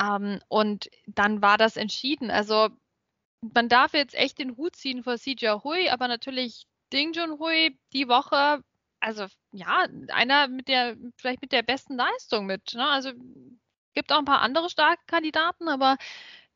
Ähm, 0.00 0.40
und 0.48 0.90
dann 1.06 1.42
war 1.42 1.58
das 1.58 1.76
entschieden. 1.76 2.30
Also 2.30 2.68
man 3.40 3.68
darf 3.68 3.94
jetzt 3.94 4.14
echt 4.14 4.38
den 4.38 4.56
Hut 4.56 4.76
ziehen 4.76 5.02
vor 5.02 5.18
CJ 5.18 5.48
Hui, 5.64 5.88
aber 5.90 6.08
natürlich 6.08 6.66
Ding 6.92 7.12
Junhui 7.12 7.78
die 7.92 8.08
Woche 8.08 8.62
also 9.04 9.26
ja, 9.52 9.86
einer 10.08 10.48
mit 10.48 10.66
der, 10.66 10.96
vielleicht 11.16 11.42
mit 11.42 11.52
der 11.52 11.62
besten 11.62 11.94
Leistung 11.94 12.46
mit. 12.46 12.74
Ne? 12.74 12.86
Also 12.86 13.10
Gibt 13.94 14.12
auch 14.12 14.18
ein 14.18 14.24
paar 14.24 14.40
andere 14.40 14.68
starke 14.70 15.02
Kandidaten, 15.06 15.68
aber 15.68 15.96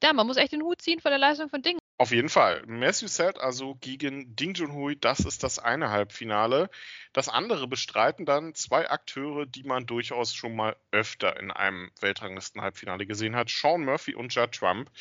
ja, 0.02 0.12
man 0.12 0.26
muss 0.26 0.36
echt 0.36 0.52
den 0.52 0.62
Hut 0.62 0.80
ziehen 0.80 1.00
vor 1.00 1.10
der 1.10 1.18
Leistung 1.18 1.48
von 1.48 1.62
Ding. 1.62 1.78
Auf 2.00 2.12
jeden 2.12 2.28
Fall. 2.28 2.62
Matthew 2.66 3.08
Set 3.08 3.40
also 3.40 3.74
gegen 3.80 4.36
Ding 4.36 4.54
Junhui, 4.54 4.96
das 4.96 5.20
ist 5.20 5.42
das 5.42 5.58
eine 5.58 5.90
Halbfinale. 5.90 6.70
Das 7.12 7.28
andere 7.28 7.66
bestreiten 7.66 8.24
dann 8.24 8.54
zwei 8.54 8.88
Akteure, 8.88 9.46
die 9.46 9.64
man 9.64 9.86
durchaus 9.86 10.32
schon 10.32 10.54
mal 10.54 10.76
öfter 10.92 11.38
in 11.40 11.50
einem 11.50 11.90
Weltranglisten-Halbfinale 12.00 13.06
gesehen 13.06 13.34
hat: 13.34 13.50
Sean 13.50 13.84
Murphy 13.84 14.14
und 14.14 14.32
Judd 14.32 14.52
Trump, 14.52 14.92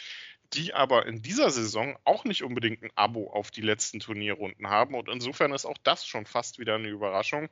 die 0.53 0.73
aber 0.73 1.05
in 1.05 1.21
dieser 1.21 1.51
Saison 1.51 1.99
auch 2.03 2.23
nicht 2.23 2.43
unbedingt 2.43 2.81
ein 2.81 2.91
Abo 2.95 3.29
auf 3.29 3.51
die 3.51 3.61
letzten 3.61 3.99
Turnierrunden 3.99 4.67
haben. 4.67 4.95
Und 4.95 5.07
insofern 5.07 5.53
ist 5.53 5.65
auch 5.65 5.77
das 5.83 6.07
schon 6.07 6.25
fast 6.25 6.57
wieder 6.57 6.75
eine 6.75 6.87
Überraschung. 6.87 7.49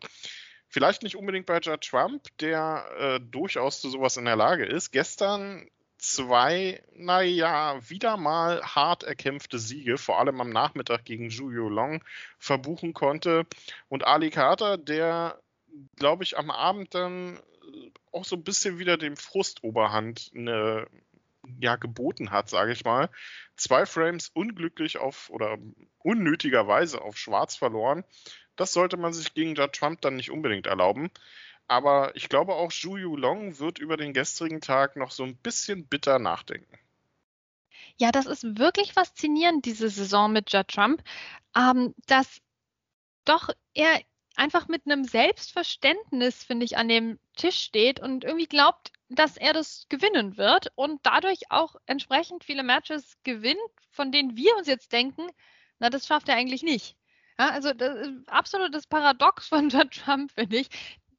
Vielleicht 0.75 1.03
nicht 1.03 1.15
unbedingt 1.15 1.45
bei 1.45 1.59
Judge 1.61 1.87
Trump, 1.89 2.27
der 2.41 2.85
äh, 2.97 3.19
durchaus 3.21 3.79
zu 3.79 3.89
sowas 3.89 4.17
in 4.17 4.25
der 4.25 4.35
Lage 4.35 4.65
ist. 4.65 4.91
Gestern 4.91 5.69
zwei, 5.97 6.83
naja, 6.93 7.79
wieder 7.89 8.17
mal 8.17 8.61
hart 8.61 9.03
erkämpfte 9.03 9.57
Siege, 9.57 9.97
vor 9.97 10.19
allem 10.19 10.41
am 10.41 10.49
Nachmittag 10.49 11.05
gegen 11.05 11.29
Zhu 11.29 11.47
Long, 11.49 12.03
verbuchen 12.39 12.91
konnte. 12.91 13.45
Und 13.87 14.05
Ali 14.05 14.31
Carter, 14.31 14.77
der, 14.77 15.39
glaube 15.95 16.25
ich, 16.25 16.37
am 16.37 16.51
Abend 16.51 16.93
dann 16.93 17.39
auch 18.11 18.25
so 18.25 18.35
ein 18.35 18.43
bisschen 18.43 18.77
wieder 18.77 18.97
dem 18.97 19.15
Frustoberhand 19.15 20.31
eine, 20.35 20.87
ja, 21.57 21.77
geboten 21.77 22.31
hat, 22.31 22.49
sage 22.49 22.73
ich 22.73 22.83
mal. 22.83 23.09
Zwei 23.55 23.85
Frames 23.85 24.27
unglücklich 24.27 24.97
auf 24.97 25.29
oder 25.29 25.57
unnötigerweise 25.99 27.01
auf 27.01 27.17
Schwarz 27.17 27.55
verloren. 27.55 28.03
Das 28.55 28.73
sollte 28.73 28.97
man 28.97 29.13
sich 29.13 29.33
gegen 29.33 29.55
Judd 29.55 29.73
Trump 29.73 30.01
dann 30.01 30.15
nicht 30.15 30.31
unbedingt 30.31 30.67
erlauben. 30.67 31.09
Aber 31.67 32.15
ich 32.15 32.29
glaube 32.29 32.53
auch 32.53 32.71
Zhu 32.71 32.97
Yu 32.97 33.17
Long 33.17 33.59
wird 33.59 33.79
über 33.79 33.97
den 33.97 34.13
gestrigen 34.13 34.61
Tag 34.61 34.95
noch 34.95 35.11
so 35.11 35.23
ein 35.23 35.35
bisschen 35.35 35.87
bitter 35.87 36.19
nachdenken. 36.19 36.77
Ja, 37.97 38.11
das 38.11 38.25
ist 38.25 38.57
wirklich 38.57 38.93
faszinierend, 38.93 39.65
diese 39.65 39.89
Saison 39.89 40.31
mit 40.31 40.51
Judd 40.51 40.67
Trump, 40.67 41.03
ähm, 41.55 41.95
dass 42.07 42.41
doch 43.23 43.49
er 43.73 44.01
einfach 44.35 44.67
mit 44.67 44.85
einem 44.85 45.05
Selbstverständnis, 45.05 46.43
finde 46.43 46.65
ich, 46.65 46.77
an 46.77 46.89
dem 46.89 47.19
Tisch 47.35 47.57
steht 47.57 47.99
und 47.99 48.23
irgendwie 48.23 48.47
glaubt, 48.47 48.91
dass 49.09 49.37
er 49.37 49.53
das 49.53 49.85
gewinnen 49.89 50.37
wird 50.37 50.71
und 50.75 50.99
dadurch 51.03 51.51
auch 51.51 51.75
entsprechend 51.85 52.43
viele 52.43 52.63
Matches 52.63 53.17
gewinnt, 53.23 53.59
von 53.91 54.11
denen 54.11 54.35
wir 54.35 54.55
uns 54.57 54.67
jetzt 54.67 54.91
denken, 54.91 55.27
na, 55.79 55.89
das 55.89 56.07
schafft 56.07 56.29
er 56.29 56.35
eigentlich 56.35 56.63
nicht. 56.63 56.95
Ja, 57.39 57.49
also 57.49 57.73
das 57.73 58.07
ist 58.07 58.29
absolutes 58.29 58.87
Paradox 58.87 59.47
von 59.47 59.69
Judd 59.69 59.91
Trump, 59.91 60.31
finde 60.31 60.57
ich, 60.57 60.69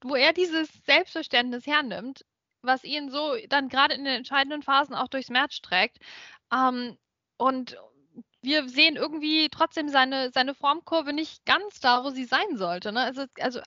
wo 0.02 0.14
er 0.14 0.32
dieses 0.32 0.68
Selbstverständnis 0.84 1.66
hernimmt, 1.66 2.24
was 2.62 2.84
ihn 2.84 3.10
so 3.10 3.36
dann 3.48 3.68
gerade 3.68 3.94
in 3.94 4.04
den 4.04 4.14
entscheidenden 4.14 4.62
Phasen 4.62 4.94
auch 4.94 5.08
durchs 5.08 5.30
Match 5.30 5.60
trägt. 5.62 5.98
Ähm, 6.52 6.96
und 7.38 7.76
wir 8.42 8.68
sehen 8.68 8.96
irgendwie 8.96 9.48
trotzdem 9.50 9.88
seine, 9.88 10.30
seine 10.32 10.54
Formkurve 10.54 11.12
nicht 11.12 11.44
ganz 11.44 11.80
da, 11.80 12.04
wo 12.04 12.10
sie 12.10 12.24
sein 12.24 12.56
sollte. 12.56 12.92
Ne? 12.92 13.00
Also, 13.00 13.24
also 13.40 13.60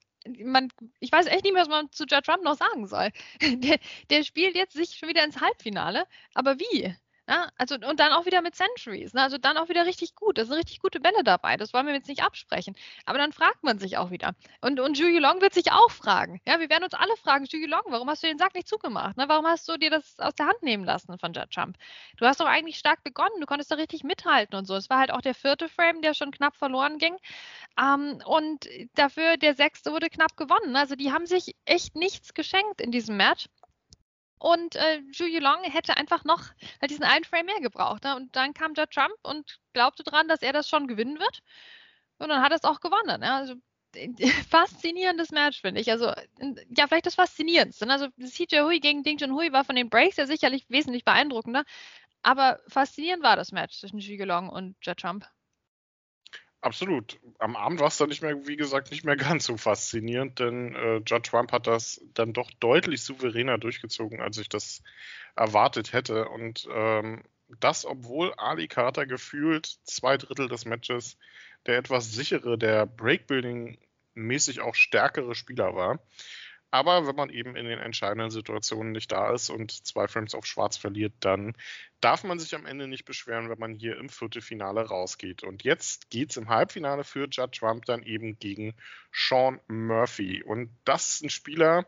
man, 0.44 0.70
ich 1.00 1.12
weiß 1.12 1.28
echt 1.28 1.44
nicht 1.44 1.54
mehr, 1.54 1.62
was 1.64 1.70
man 1.70 1.92
zu 1.92 2.06
Judd 2.06 2.26
Trump 2.26 2.44
noch 2.44 2.58
sagen 2.58 2.88
soll. 2.88 3.10
Der, 3.42 3.80
der 4.10 4.24
spielt 4.24 4.56
jetzt 4.56 4.74
sich 4.74 4.96
schon 4.98 5.10
wieder 5.10 5.24
ins 5.24 5.40
Halbfinale, 5.42 6.06
aber 6.34 6.60
wie? 6.60 6.96
Ja, 7.30 7.52
also 7.60 7.76
und 7.76 8.00
dann 8.00 8.12
auch 8.12 8.26
wieder 8.26 8.42
mit 8.42 8.56
Centuries. 8.56 9.14
Ne? 9.14 9.22
Also 9.22 9.38
dann 9.38 9.56
auch 9.58 9.70
wieder 9.70 9.86
richtig 9.86 10.16
gut. 10.16 10.40
Da 10.40 10.46
sind 10.46 10.56
richtig 10.56 10.80
gute 10.80 11.00
Bälle 11.00 11.24
dabei. 11.24 11.58
Das 11.58 11.74
wollen 11.76 11.86
wir 11.86 11.94
jetzt 11.94 12.08
nicht 12.08 12.24
absprechen. 12.24 12.76
Aber 13.06 13.20
dann 13.20 13.34
fragt 13.34 13.64
man 13.64 13.78
sich 13.78 13.98
auch 13.98 14.10
wieder. 14.10 14.34
Und, 14.62 14.80
und 14.80 14.98
Juju 14.98 15.20
Long 15.20 15.40
wird 15.40 15.54
sich 15.54 15.72
auch 15.72 15.92
fragen. 15.92 16.42
Ja, 16.48 16.60
wir 16.60 16.72
werden 16.72 16.86
uns 16.86 16.96
alle 16.96 17.16
fragen, 17.18 17.46
Juju 17.46 17.68
Long, 17.68 17.84
warum 17.90 18.10
hast 18.10 18.24
du 18.24 18.28
den 18.28 18.40
Sack 18.40 18.56
nicht 18.56 18.68
zugemacht? 18.68 19.16
Ne? 19.16 19.26
Warum 19.28 19.46
hast 19.46 19.70
du 19.70 19.78
dir 19.78 19.92
das 19.92 20.18
aus 20.18 20.34
der 20.34 20.48
Hand 20.48 20.64
nehmen 20.64 20.84
lassen 20.86 21.20
von 21.20 21.32
Judd 21.32 21.52
Trump? 21.52 21.78
Du 22.18 22.26
hast 22.26 22.40
doch 22.40 22.48
eigentlich 22.48 22.80
stark 22.80 23.04
begonnen. 23.04 23.40
Du 23.40 23.46
konntest 23.46 23.70
da 23.70 23.76
richtig 23.76 24.04
mithalten 24.04 24.58
und 24.58 24.66
so. 24.66 24.76
Es 24.76 24.90
war 24.90 24.98
halt 24.98 25.12
auch 25.12 25.22
der 25.22 25.36
vierte 25.36 25.70
Frame, 25.70 26.02
der 26.02 26.16
schon 26.16 26.32
knapp 26.32 26.56
verloren 26.56 26.98
ging. 26.98 27.16
Ähm, 27.80 28.24
und 28.26 28.68
dafür 28.96 29.38
der 29.38 29.54
sechste 29.54 29.92
wurde 29.92 30.10
knapp 30.10 30.36
gewonnen. 30.36 30.76
Also 30.76 30.96
die 30.96 31.12
haben 31.12 31.28
sich 31.28 31.56
echt 31.66 31.96
nichts 31.96 32.34
geschenkt 32.34 32.82
in 32.82 32.92
diesem 32.92 33.18
Match. 33.18 33.46
Und 34.40 34.76
äh, 34.78 35.02
Zhu 35.14 35.26
Yulong 35.26 35.64
hätte 35.64 35.98
einfach 35.98 36.24
noch 36.24 36.44
halt 36.82 36.90
diesen 36.90 37.04
einen 37.04 37.26
Frame 37.26 37.48
mehr 37.48 37.60
gebraucht. 37.60 38.06
Ne? 38.06 38.16
Und 38.16 38.36
dann 38.36 38.54
kam 38.54 38.74
Judd 38.74 38.92
Trump 38.92 39.14
und 39.22 39.60
glaubte 39.74 40.04
dran, 40.04 40.28
dass 40.28 40.42
er 40.42 40.54
das 40.54 40.70
schon 40.70 40.88
gewinnen 40.88 41.20
wird. 41.20 41.42
Und 42.20 42.30
dann 42.30 42.42
hat 42.42 42.52
er 42.52 42.58
es 42.58 42.64
auch 42.64 42.80
gewonnen. 42.80 43.20
Ne? 43.20 43.34
Also 43.34 43.56
faszinierendes 44.50 45.32
Match, 45.32 45.62
finde 45.62 45.82
ich. 45.82 45.92
Also, 45.92 46.14
ja, 46.70 46.88
vielleicht 46.88 47.06
das 47.06 47.16
Faszinierendste. 47.16 47.86
Ne? 47.86 47.94
Also, 47.94 48.08
CJ 48.22 48.62
Hui 48.62 48.80
gegen 48.80 49.04
Ding 49.04 49.18
Junhui 49.18 49.52
war 49.52 49.66
von 49.66 49.76
den 49.76 49.90
Breaks 49.90 50.18
ja 50.18 50.26
sicherlich 50.26 50.66
wesentlich 50.70 51.04
beeindruckender. 51.06 51.64
Aber 52.22 52.60
faszinierend 52.68 53.24
war 53.24 53.36
das 53.36 53.52
Match 53.52 53.80
zwischen 53.80 54.00
Zhu 54.00 54.12
Yulong 54.12 54.50
und 54.50 54.76
Judd 54.82 55.00
Trump. 55.00 55.26
Absolut. 56.62 57.20
Am 57.40 57.56
Abend 57.56 57.80
war 57.80 57.88
es 57.88 57.98
dann 57.98 58.10
nicht 58.10 58.22
mehr, 58.22 58.46
wie 58.48 58.58
gesagt, 58.58 58.92
nicht 58.92 59.06
mehr 59.06 59.16
ganz 59.18 59.46
so 59.46 59.58
faszinierend, 59.58 60.40
denn 60.40 60.76
äh, 60.76 60.98
Judge 60.98 61.30
Trump 61.30 61.52
hat 61.52 61.68
das 61.68 62.02
dann 62.14 62.34
doch 62.34 62.52
deutlich 62.60 63.02
souveräner 63.04 63.58
durchgezogen, 63.58 64.20
als 64.20 64.38
ich 64.38 64.50
das 64.50 64.84
erwartet 65.36 65.94
hätte. 65.94 66.28
Und 66.28 66.68
ähm, 66.72 67.24
das, 67.60 67.86
obwohl 67.86 68.34
Ali 68.36 68.68
Carter 68.68 69.06
gefühlt 69.06 69.80
zwei 69.84 70.18
Drittel 70.18 70.48
des 70.50 70.66
Matches 70.66 71.18
der 71.66 71.78
etwas 71.78 72.12
sichere, 72.14 72.58
der 72.58 72.86
Breakbuilding-mäßig 72.86 74.62
auch 74.62 74.76
stärkere 74.76 75.36
Spieler 75.36 75.76
war. 75.76 76.00
Aber 76.72 77.08
wenn 77.08 77.16
man 77.16 77.30
eben 77.30 77.56
in 77.56 77.66
den 77.66 77.80
entscheidenden 77.80 78.30
Situationen 78.30 78.92
nicht 78.92 79.12
da 79.12 79.34
ist 79.34 79.50
und 79.50 79.72
zwei 79.72 80.08
Frames 80.08 80.36
auf 80.36 80.46
Schwarz 80.46 80.78
verliert, 80.78 81.14
dann 81.20 81.56
darf 82.00 82.24
man 82.24 82.38
sich 82.40 82.54
am 82.54 82.68
Ende 82.68 82.88
nicht 82.88 83.06
beschweren, 83.06 83.50
wenn 83.50 83.58
man 83.58 83.74
hier 83.74 83.98
im 83.98 84.10
Viertelfinale 84.10 84.82
rausgeht. 84.82 85.44
Und 85.44 85.64
jetzt 85.64 86.12
geht 86.12 86.30
es 86.30 86.38
im 86.38 86.50
Halbfinale 86.50 87.04
für 87.04 87.28
Judd 87.28 87.54
Trump 87.54 87.86
dann 87.86 88.04
eben 88.04 88.38
gegen 88.38 88.76
Sean 89.12 89.60
Murphy. 89.68 90.44
Und 90.44 90.70
das 90.86 91.16
ist 91.16 91.24
ein 91.24 91.30
Spieler, 91.32 91.88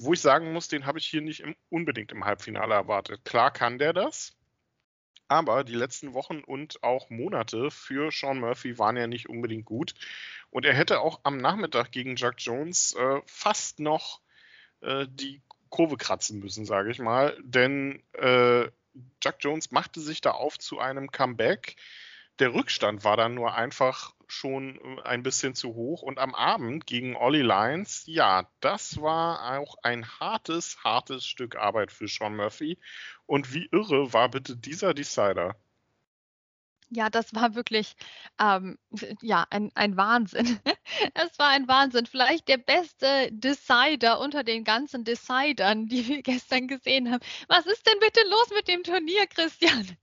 wo 0.00 0.14
ich 0.14 0.20
sagen 0.20 0.52
muss, 0.52 0.68
den 0.68 0.86
habe 0.86 0.98
ich 0.98 1.06
hier 1.06 1.20
nicht 1.20 1.40
im, 1.40 1.54
unbedingt 1.68 2.12
im 2.12 2.24
Halbfinale 2.24 2.74
erwartet. 2.74 3.24
Klar 3.24 3.50
kann 3.50 3.78
der 3.78 3.92
das. 3.92 4.34
Aber 5.32 5.64
die 5.64 5.74
letzten 5.74 6.12
Wochen 6.12 6.40
und 6.40 6.82
auch 6.82 7.08
Monate 7.08 7.70
für 7.70 8.10
Sean 8.12 8.38
Murphy 8.38 8.78
waren 8.78 8.98
ja 8.98 9.06
nicht 9.06 9.30
unbedingt 9.30 9.64
gut. 9.64 9.94
Und 10.50 10.66
er 10.66 10.74
hätte 10.74 11.00
auch 11.00 11.20
am 11.22 11.38
Nachmittag 11.38 11.90
gegen 11.90 12.16
Jack 12.16 12.34
Jones 12.36 12.94
äh, 12.94 13.22
fast 13.24 13.80
noch 13.80 14.20
äh, 14.82 15.06
die 15.08 15.40
Kurve 15.70 15.96
kratzen 15.96 16.38
müssen, 16.38 16.66
sage 16.66 16.90
ich 16.90 16.98
mal. 16.98 17.34
Denn 17.42 18.02
äh, 18.12 18.68
Jack 19.22 19.36
Jones 19.40 19.70
machte 19.70 20.00
sich 20.00 20.20
da 20.20 20.32
auf 20.32 20.58
zu 20.58 20.78
einem 20.78 21.10
Comeback. 21.10 21.76
Der 22.38 22.52
Rückstand 22.52 23.02
war 23.02 23.16
dann 23.16 23.34
nur 23.34 23.54
einfach 23.54 24.12
schon 24.32 24.76
äh, 24.76 25.02
ein 25.02 25.22
bisschen 25.22 25.54
zu 25.54 25.74
hoch. 25.74 26.02
Und 26.02 26.18
am 26.18 26.34
Abend 26.34 26.86
gegen 26.86 27.16
Ollie 27.16 27.42
Lyons, 27.42 28.04
ja, 28.06 28.48
das 28.60 29.00
war 29.00 29.58
auch 29.58 29.76
ein 29.82 30.06
hartes, 30.20 30.82
hartes 30.82 31.24
Stück 31.26 31.56
Arbeit 31.56 31.92
für 31.92 32.08
Sean 32.08 32.36
Murphy. 32.36 32.78
Und 33.26 33.54
wie 33.54 33.68
irre 33.70 34.12
war 34.12 34.30
bitte 34.30 34.56
dieser 34.56 34.94
Decider? 34.94 35.56
Ja, 36.94 37.08
das 37.08 37.34
war 37.34 37.54
wirklich 37.54 37.94
ähm, 38.38 38.78
ja, 39.22 39.46
ein, 39.50 39.70
ein 39.74 39.96
Wahnsinn. 39.96 40.58
Es 41.14 41.38
war 41.38 41.48
ein 41.48 41.66
Wahnsinn. 41.68 42.04
Vielleicht 42.06 42.48
der 42.48 42.58
beste 42.58 43.30
Decider 43.32 44.20
unter 44.20 44.44
den 44.44 44.62
ganzen 44.62 45.04
Decidern, 45.04 45.86
die 45.88 46.06
wir 46.06 46.22
gestern 46.22 46.68
gesehen 46.68 47.10
haben. 47.10 47.24
Was 47.48 47.64
ist 47.66 47.86
denn 47.86 47.98
bitte 47.98 48.20
los 48.28 48.50
mit 48.54 48.68
dem 48.68 48.82
Turnier, 48.82 49.26
Christian? 49.26 49.96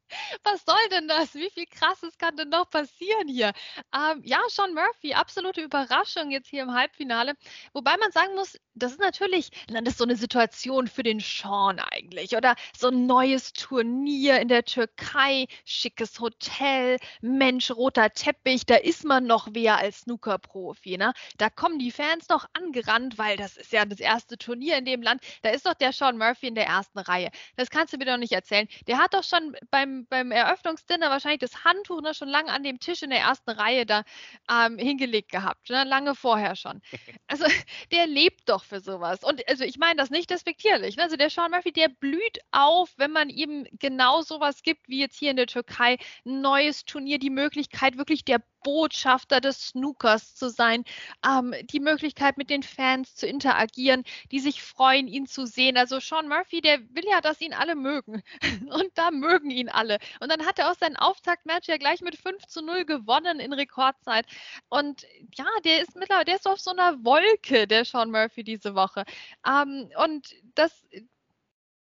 Was 0.43 0.63
soll 0.65 0.89
denn 0.91 1.07
das? 1.07 1.33
Wie 1.35 1.49
viel 1.49 1.65
Krasses 1.65 2.17
kann 2.17 2.35
denn 2.37 2.49
noch 2.49 2.69
passieren 2.69 3.27
hier? 3.27 3.51
Ähm, 3.93 4.21
ja, 4.23 4.39
Sean 4.49 4.73
Murphy, 4.73 5.13
absolute 5.13 5.61
Überraschung 5.61 6.31
jetzt 6.31 6.49
hier 6.49 6.63
im 6.63 6.73
Halbfinale. 6.73 7.33
Wobei 7.73 7.97
man 7.97 8.11
sagen 8.11 8.35
muss, 8.35 8.57
das 8.75 8.93
ist 8.93 8.99
natürlich, 8.99 9.49
das 9.67 9.81
ist 9.83 9.97
so 9.97 10.05
eine 10.05 10.15
Situation 10.15 10.87
für 10.87 11.03
den 11.03 11.19
Sean 11.19 11.79
eigentlich. 11.79 12.35
Oder 12.35 12.55
so 12.77 12.87
ein 12.87 13.05
neues 13.05 13.53
Turnier 13.53 14.39
in 14.39 14.47
der 14.47 14.65
Türkei, 14.65 15.47
schickes 15.65 16.19
Hotel, 16.19 16.97
Mensch, 17.21 17.71
roter 17.71 18.09
Teppich, 18.11 18.65
da 18.65 18.75
ist 18.75 19.03
man 19.03 19.25
noch 19.25 19.49
wer 19.51 19.77
als 19.77 20.01
Snooker-Profi. 20.01 20.97
Ne? 20.97 21.13
Da 21.37 21.49
kommen 21.49 21.79
die 21.79 21.91
Fans 21.91 22.29
noch 22.29 22.45
angerannt, 22.53 23.17
weil 23.17 23.37
das 23.37 23.57
ist 23.57 23.71
ja 23.71 23.85
das 23.85 23.99
erste 23.99 24.37
Turnier 24.37 24.77
in 24.77 24.85
dem 24.85 25.01
Land. 25.01 25.21
Da 25.41 25.49
ist 25.49 25.65
doch 25.65 25.73
der 25.73 25.91
Sean 25.91 26.17
Murphy 26.17 26.47
in 26.47 26.55
der 26.55 26.67
ersten 26.67 26.99
Reihe. 26.99 27.29
Das 27.57 27.69
kannst 27.69 27.93
du 27.93 27.97
mir 27.97 28.05
doch 28.05 28.17
nicht 28.17 28.33
erzählen. 28.33 28.67
Der 28.87 28.97
hat 28.97 29.13
doch 29.13 29.23
schon 29.23 29.55
beim 29.71 29.98
beim, 30.07 30.31
Eröffnungsdinner 30.31 31.09
wahrscheinlich 31.09 31.39
das 31.39 31.63
Handtuch 31.63 32.01
ne, 32.01 32.13
schon 32.13 32.27
lange 32.27 32.51
an 32.51 32.63
dem 32.63 32.79
Tisch 32.79 33.03
in 33.03 33.09
der 33.09 33.19
ersten 33.19 33.49
Reihe 33.51 33.85
da 33.85 34.03
ähm, 34.49 34.77
hingelegt 34.77 35.31
gehabt, 35.31 35.69
ne, 35.69 35.83
lange 35.83 36.15
vorher 36.15 36.55
schon. 36.55 36.81
Also 37.27 37.45
der 37.91 38.07
lebt 38.07 38.49
doch 38.49 38.63
für 38.63 38.79
sowas. 38.79 39.23
Und 39.23 39.47
also 39.47 39.63
ich 39.63 39.77
meine 39.77 39.97
das 39.97 40.09
nicht 40.09 40.31
despektierlich. 40.31 40.97
Ne? 40.97 41.03
Also 41.03 41.15
der 41.15 41.29
Sean 41.29 41.51
Murphy, 41.51 41.71
der 41.71 41.89
blüht 41.89 42.39
auf, 42.51 42.91
wenn 42.97 43.11
man 43.11 43.29
ihm 43.29 43.67
genau 43.73 44.21
sowas 44.21 44.63
gibt, 44.63 44.87
wie 44.87 44.99
jetzt 44.99 45.17
hier 45.17 45.29
in 45.29 45.37
der 45.37 45.45
Türkei, 45.45 45.97
ein 46.25 46.41
neues 46.41 46.85
Turnier, 46.85 47.19
die 47.19 47.29
Möglichkeit 47.29 47.97
wirklich 47.97 48.25
der 48.25 48.41
Botschafter 48.63 49.41
des 49.41 49.69
Snookers 49.69 50.35
zu 50.35 50.49
sein, 50.49 50.83
ähm, 51.25 51.53
die 51.63 51.79
Möglichkeit 51.79 52.37
mit 52.37 52.49
den 52.49 52.63
Fans 52.63 53.15
zu 53.15 53.27
interagieren, 53.27 54.03
die 54.31 54.39
sich 54.39 54.61
freuen, 54.61 55.07
ihn 55.07 55.27
zu 55.27 55.45
sehen. 55.45 55.77
Also 55.77 55.99
Sean 55.99 56.27
Murphy, 56.27 56.61
der 56.61 56.79
will 56.93 57.05
ja, 57.09 57.21
dass 57.21 57.41
ihn 57.41 57.53
alle 57.53 57.75
mögen. 57.75 58.23
Und 58.69 58.91
da 58.95 59.11
mögen 59.11 59.51
ihn 59.51 59.69
alle. 59.69 59.99
Und 60.19 60.31
dann 60.31 60.45
hat 60.45 60.59
er 60.59 60.71
auch 60.71 60.77
sein 60.77 60.95
Auftaktmatch 60.95 61.67
ja 61.67 61.77
gleich 61.77 62.01
mit 62.01 62.15
5 62.15 62.45
zu 62.47 62.61
0 62.61 62.85
gewonnen 62.85 63.39
in 63.39 63.53
Rekordzeit. 63.53 64.25
Und 64.69 65.05
ja, 65.35 65.47
der 65.63 65.81
ist 65.81 65.95
mittlerweile, 65.95 66.25
der 66.25 66.35
ist 66.35 66.47
auf 66.47 66.59
so 66.59 66.71
einer 66.71 67.03
Wolke, 67.03 67.67
der 67.67 67.85
Sean 67.85 68.11
Murphy 68.11 68.43
diese 68.43 68.75
Woche. 68.75 69.05
Ähm, 69.45 69.89
und 70.03 70.35
das 70.55 70.85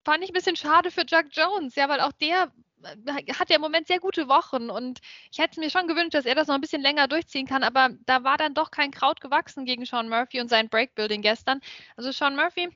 fand 0.04 0.24
ich 0.24 0.30
ein 0.30 0.34
bisschen 0.34 0.56
schade 0.56 0.90
für 0.90 1.04
Jack 1.06 1.26
Jones, 1.32 1.74
ja, 1.74 1.88
weil 1.88 2.00
auch 2.00 2.12
der 2.12 2.50
hat 2.84 3.50
ja 3.50 3.56
im 3.56 3.62
Moment 3.62 3.86
sehr 3.86 4.00
gute 4.00 4.28
Wochen 4.28 4.70
und 4.70 5.00
ich 5.30 5.38
hätte 5.38 5.60
mir 5.60 5.70
schon 5.70 5.88
gewünscht, 5.88 6.14
dass 6.14 6.26
er 6.26 6.34
das 6.34 6.48
noch 6.48 6.54
ein 6.54 6.60
bisschen 6.60 6.82
länger 6.82 7.08
durchziehen 7.08 7.46
kann, 7.46 7.62
aber 7.62 7.90
da 8.06 8.24
war 8.24 8.36
dann 8.36 8.54
doch 8.54 8.70
kein 8.70 8.90
Kraut 8.90 9.20
gewachsen 9.20 9.64
gegen 9.64 9.84
Sean 9.84 10.08
Murphy 10.08 10.40
und 10.40 10.48
sein 10.48 10.68
Breakbuilding 10.68 11.22
gestern. 11.22 11.60
Also 11.96 12.12
Sean 12.12 12.36
Murphy 12.36 12.70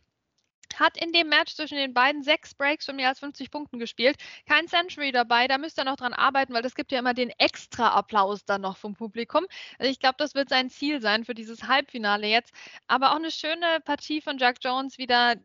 hat 0.78 0.96
in 0.96 1.12
dem 1.12 1.28
Match 1.28 1.54
zwischen 1.54 1.76
den 1.76 1.94
beiden 1.94 2.22
sechs 2.22 2.54
Breaks 2.54 2.86
von 2.86 2.96
mehr 2.96 3.08
als 3.08 3.18
50 3.20 3.50
Punkten 3.50 3.78
gespielt. 3.78 4.16
Kein 4.46 4.68
Century 4.68 5.12
dabei, 5.12 5.48
da 5.48 5.58
müsste 5.58 5.82
er 5.82 5.84
noch 5.84 5.96
dran 5.96 6.12
arbeiten, 6.12 6.54
weil 6.54 6.62
das 6.62 6.74
gibt 6.74 6.92
ja 6.92 6.98
immer 6.98 7.14
den 7.14 7.30
extra 7.38 7.88
Applaus 7.88 8.44
dann 8.44 8.62
noch 8.62 8.76
vom 8.76 8.94
Publikum. 8.94 9.46
Also 9.78 9.90
ich 9.90 10.00
glaube, 10.00 10.16
das 10.18 10.34
wird 10.34 10.48
sein 10.48 10.70
Ziel 10.70 11.00
sein 11.00 11.24
für 11.24 11.34
dieses 11.34 11.64
Halbfinale 11.64 12.26
jetzt. 12.26 12.52
Aber 12.86 13.12
auch 13.12 13.16
eine 13.16 13.30
schöne 13.30 13.80
Partie 13.84 14.20
von 14.20 14.38
Jack 14.38 14.56
Jones 14.62 14.98
wieder 14.98 15.36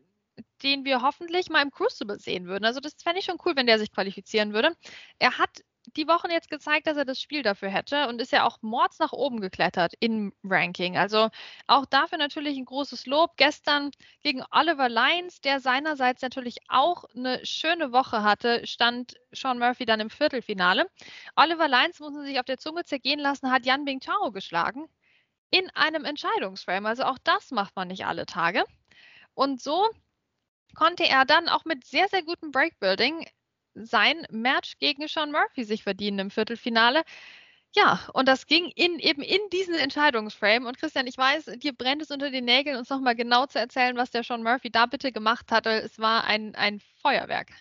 den 0.62 0.84
wir 0.84 1.02
hoffentlich 1.02 1.50
mal 1.50 1.62
im 1.62 1.70
Crucible 1.70 2.18
sehen 2.18 2.46
würden. 2.46 2.64
Also 2.64 2.80
das 2.80 2.94
fände 3.02 3.20
ich 3.20 3.24
schon 3.24 3.38
cool, 3.44 3.54
wenn 3.56 3.66
der 3.66 3.78
sich 3.78 3.92
qualifizieren 3.92 4.52
würde. 4.52 4.72
Er 5.18 5.38
hat 5.38 5.50
die 5.96 6.08
Wochen 6.08 6.30
jetzt 6.30 6.50
gezeigt, 6.50 6.86
dass 6.86 6.96
er 6.96 7.04
das 7.04 7.20
Spiel 7.20 7.42
dafür 7.42 7.68
hätte 7.70 8.08
und 8.08 8.20
ist 8.20 8.32
ja 8.32 8.44
auch 8.46 8.58
mords 8.62 8.98
nach 8.98 9.12
oben 9.12 9.40
geklettert 9.40 9.94
im 10.00 10.32
Ranking. 10.44 10.96
Also 10.96 11.30
auch 11.66 11.86
dafür 11.86 12.18
natürlich 12.18 12.56
ein 12.58 12.64
großes 12.64 13.06
Lob. 13.06 13.36
Gestern 13.36 13.90
gegen 14.22 14.44
Oliver 14.50 14.88
Lyons, 14.88 15.40
der 15.40 15.60
seinerseits 15.60 16.22
natürlich 16.22 16.58
auch 16.68 17.04
eine 17.14 17.44
schöne 17.44 17.92
Woche 17.92 18.22
hatte, 18.22 18.66
stand 18.66 19.14
Sean 19.32 19.58
Murphy 19.58 19.86
dann 19.86 20.00
im 20.00 20.10
Viertelfinale. 20.10 20.86
Oliver 21.36 21.68
Lyons, 21.68 22.00
muss 22.00 22.12
man 22.12 22.26
sich 22.26 22.38
auf 22.38 22.46
der 22.46 22.58
Zunge 22.58 22.84
zergehen 22.84 23.20
lassen, 23.20 23.50
hat 23.50 23.66
Yan 23.66 23.84
Bing 23.84 24.00
Chao 24.00 24.30
geschlagen 24.32 24.86
in 25.50 25.70
einem 25.70 26.04
Entscheidungsframe. 26.04 26.86
Also 26.86 27.04
auch 27.04 27.18
das 27.24 27.50
macht 27.50 27.74
man 27.76 27.88
nicht 27.88 28.06
alle 28.06 28.26
Tage. 28.26 28.64
Und 29.34 29.62
so 29.62 29.88
konnte 30.74 31.06
er 31.08 31.24
dann 31.24 31.48
auch 31.48 31.64
mit 31.64 31.84
sehr, 31.84 32.08
sehr 32.08 32.22
gutem 32.22 32.50
Breakbuilding 32.50 33.26
sein 33.74 34.26
Match 34.30 34.78
gegen 34.78 35.06
Sean 35.08 35.30
Murphy 35.32 35.64
sich 35.64 35.82
verdienen 35.84 36.18
im 36.18 36.30
Viertelfinale. 36.30 37.04
Ja, 37.74 38.00
und 38.14 38.26
das 38.28 38.46
ging 38.46 38.70
in, 38.76 38.98
eben 38.98 39.22
in 39.22 39.40
diesen 39.52 39.74
Entscheidungsframe. 39.74 40.66
Und 40.66 40.78
Christian, 40.78 41.06
ich 41.06 41.18
weiß, 41.18 41.46
dir 41.58 41.72
brennt 41.74 42.02
es 42.02 42.10
unter 42.10 42.30
den 42.30 42.44
Nägeln, 42.46 42.76
uns 42.76 42.88
nochmal 42.88 43.14
genau 43.14 43.46
zu 43.46 43.58
erzählen, 43.58 43.96
was 43.96 44.10
der 44.10 44.24
Sean 44.24 44.42
Murphy 44.42 44.70
da 44.70 44.86
bitte 44.86 45.12
gemacht 45.12 45.52
hatte. 45.52 45.70
Es 45.70 45.98
war 45.98 46.24
ein, 46.24 46.54
ein 46.54 46.80
Feuerwerk. 47.02 47.52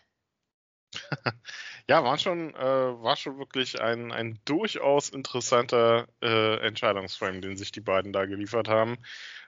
ja, 1.88 2.04
war 2.04 2.18
schon, 2.18 2.54
äh, 2.56 2.58
war 2.58 3.16
schon 3.16 3.38
wirklich 3.38 3.80
ein, 3.82 4.12
ein 4.12 4.40
durchaus 4.46 5.10
interessanter 5.10 6.08
äh, 6.22 6.60
Entscheidungsframe, 6.66 7.42
den 7.42 7.58
sich 7.58 7.72
die 7.72 7.82
beiden 7.82 8.14
da 8.14 8.26
geliefert 8.26 8.68
haben. 8.68 8.98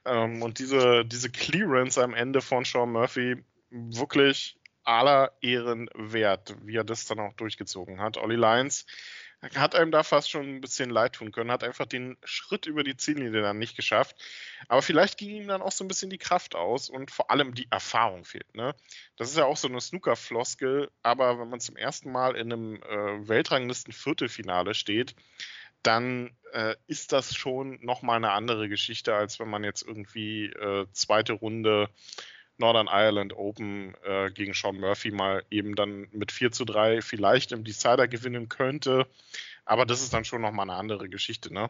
Ähm, 0.05 0.41
und 0.41 0.59
diese, 0.59 1.05
diese 1.05 1.29
Clearance 1.29 2.01
am 2.01 2.13
Ende 2.13 2.41
von 2.41 2.65
Sean 2.65 2.91
Murphy 2.91 3.43
wirklich 3.71 4.58
aller 4.89 5.31
Ehren 5.41 5.87
wert, 5.93 6.55
wie 6.63 6.75
er 6.75 6.83
das 6.83 7.05
dann 7.05 7.19
auch 7.19 7.33
durchgezogen 7.33 8.01
hat. 8.01 8.17
Olli 8.17 8.35
Lyons 8.35 8.87
hat 9.55 9.75
einem 9.75 9.91
da 9.91 10.01
fast 10.03 10.29
schon 10.31 10.55
ein 10.55 10.61
bisschen 10.61 10.89
leid 10.89 11.13
tun 11.13 11.31
können, 11.31 11.51
hat 11.51 11.63
einfach 11.63 11.85
den 11.85 12.17
Schritt 12.23 12.65
über 12.65 12.83
die 12.83 12.97
Ziellinie 12.97 13.41
dann 13.41 13.59
nicht 13.59 13.75
geschafft. 13.75 14.17
Aber 14.67 14.81
vielleicht 14.81 15.17
ging 15.17 15.29
ihm 15.29 15.47
dann 15.47 15.61
auch 15.61 15.71
so 15.71 15.83
ein 15.83 15.87
bisschen 15.87 16.09
die 16.09 16.17
Kraft 16.17 16.55
aus 16.55 16.89
und 16.89 17.11
vor 17.11 17.29
allem 17.29 17.53
die 17.53 17.67
Erfahrung 17.69 18.25
fehlt. 18.25 18.53
Ne? 18.55 18.75
Das 19.15 19.29
ist 19.29 19.37
ja 19.37 19.45
auch 19.45 19.55
so 19.55 19.67
eine 19.67 19.79
Snooker-Floskel, 19.79 20.89
aber 21.03 21.39
wenn 21.39 21.49
man 21.49 21.59
zum 21.59 21.77
ersten 21.77 22.11
Mal 22.11 22.35
in 22.35 22.51
einem 22.51 22.75
äh, 22.81 23.27
Weltranglisten-Viertelfinale 23.27 24.73
steht, 24.73 25.15
dann 25.83 26.35
äh, 26.51 26.75
ist 26.87 27.13
das 27.13 27.35
schon 27.35 27.79
nochmal 27.81 28.17
eine 28.17 28.31
andere 28.31 28.67
Geschichte, 28.67 29.13
als 29.13 29.39
wenn 29.39 29.49
man 29.49 29.63
jetzt 29.63 29.83
irgendwie 29.87 30.47
äh, 30.47 30.87
zweite 30.91 31.33
Runde 31.33 31.89
Northern 32.59 32.87
Ireland 32.87 33.33
Open 33.33 33.95
äh, 34.03 34.31
gegen 34.31 34.53
Sean 34.53 34.79
Murphy 34.79 35.11
mal 35.11 35.43
eben 35.49 35.75
dann 35.75 36.07
mit 36.11 36.31
4 36.31 36.51
zu 36.51 36.65
3 36.65 37.01
vielleicht 37.01 37.51
im 37.51 37.63
Decider 37.63 38.07
gewinnen 38.07 38.49
könnte. 38.49 39.07
Aber 39.65 39.85
das 39.85 40.01
ist 40.01 40.13
dann 40.13 40.25
schon 40.25 40.41
nochmal 40.41 40.69
eine 40.69 40.77
andere 40.77 41.09
Geschichte. 41.09 41.53
Ne? 41.53 41.69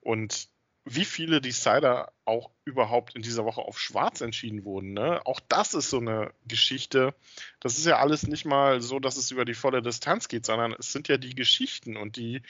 Und 0.00 0.48
wie 0.84 1.04
viele 1.04 1.40
Decider 1.40 2.12
auch 2.24 2.50
überhaupt 2.64 3.14
in 3.14 3.22
dieser 3.22 3.44
Woche 3.44 3.60
auf 3.60 3.78
Schwarz 3.78 4.20
entschieden 4.20 4.64
wurden. 4.64 4.92
Ne? 4.94 5.20
Auch 5.26 5.40
das 5.40 5.74
ist 5.74 5.90
so 5.90 5.98
eine 5.98 6.32
Geschichte. 6.46 7.14
Das 7.60 7.78
ist 7.78 7.86
ja 7.86 7.98
alles 7.98 8.26
nicht 8.26 8.44
mal 8.44 8.80
so, 8.80 8.98
dass 8.98 9.16
es 9.16 9.30
über 9.30 9.44
die 9.44 9.54
volle 9.54 9.82
Distanz 9.82 10.28
geht, 10.28 10.46
sondern 10.46 10.74
es 10.78 10.92
sind 10.92 11.08
ja 11.08 11.18
die 11.18 11.34
Geschichten 11.34 11.96
und 11.96 12.16
die 12.16 12.42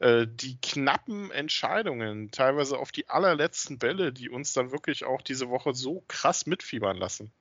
äh, 0.00 0.26
die 0.28 0.58
knappen 0.60 1.30
Entscheidungen, 1.30 2.30
teilweise 2.30 2.78
auf 2.78 2.90
die 2.90 3.08
allerletzten 3.08 3.78
Bälle, 3.78 4.12
die 4.12 4.30
uns 4.30 4.52
dann 4.52 4.72
wirklich 4.72 5.04
auch 5.04 5.22
diese 5.22 5.50
Woche 5.50 5.74
so 5.74 6.02
krass 6.08 6.46
mitfiebern 6.46 6.96
lassen. 6.96 7.32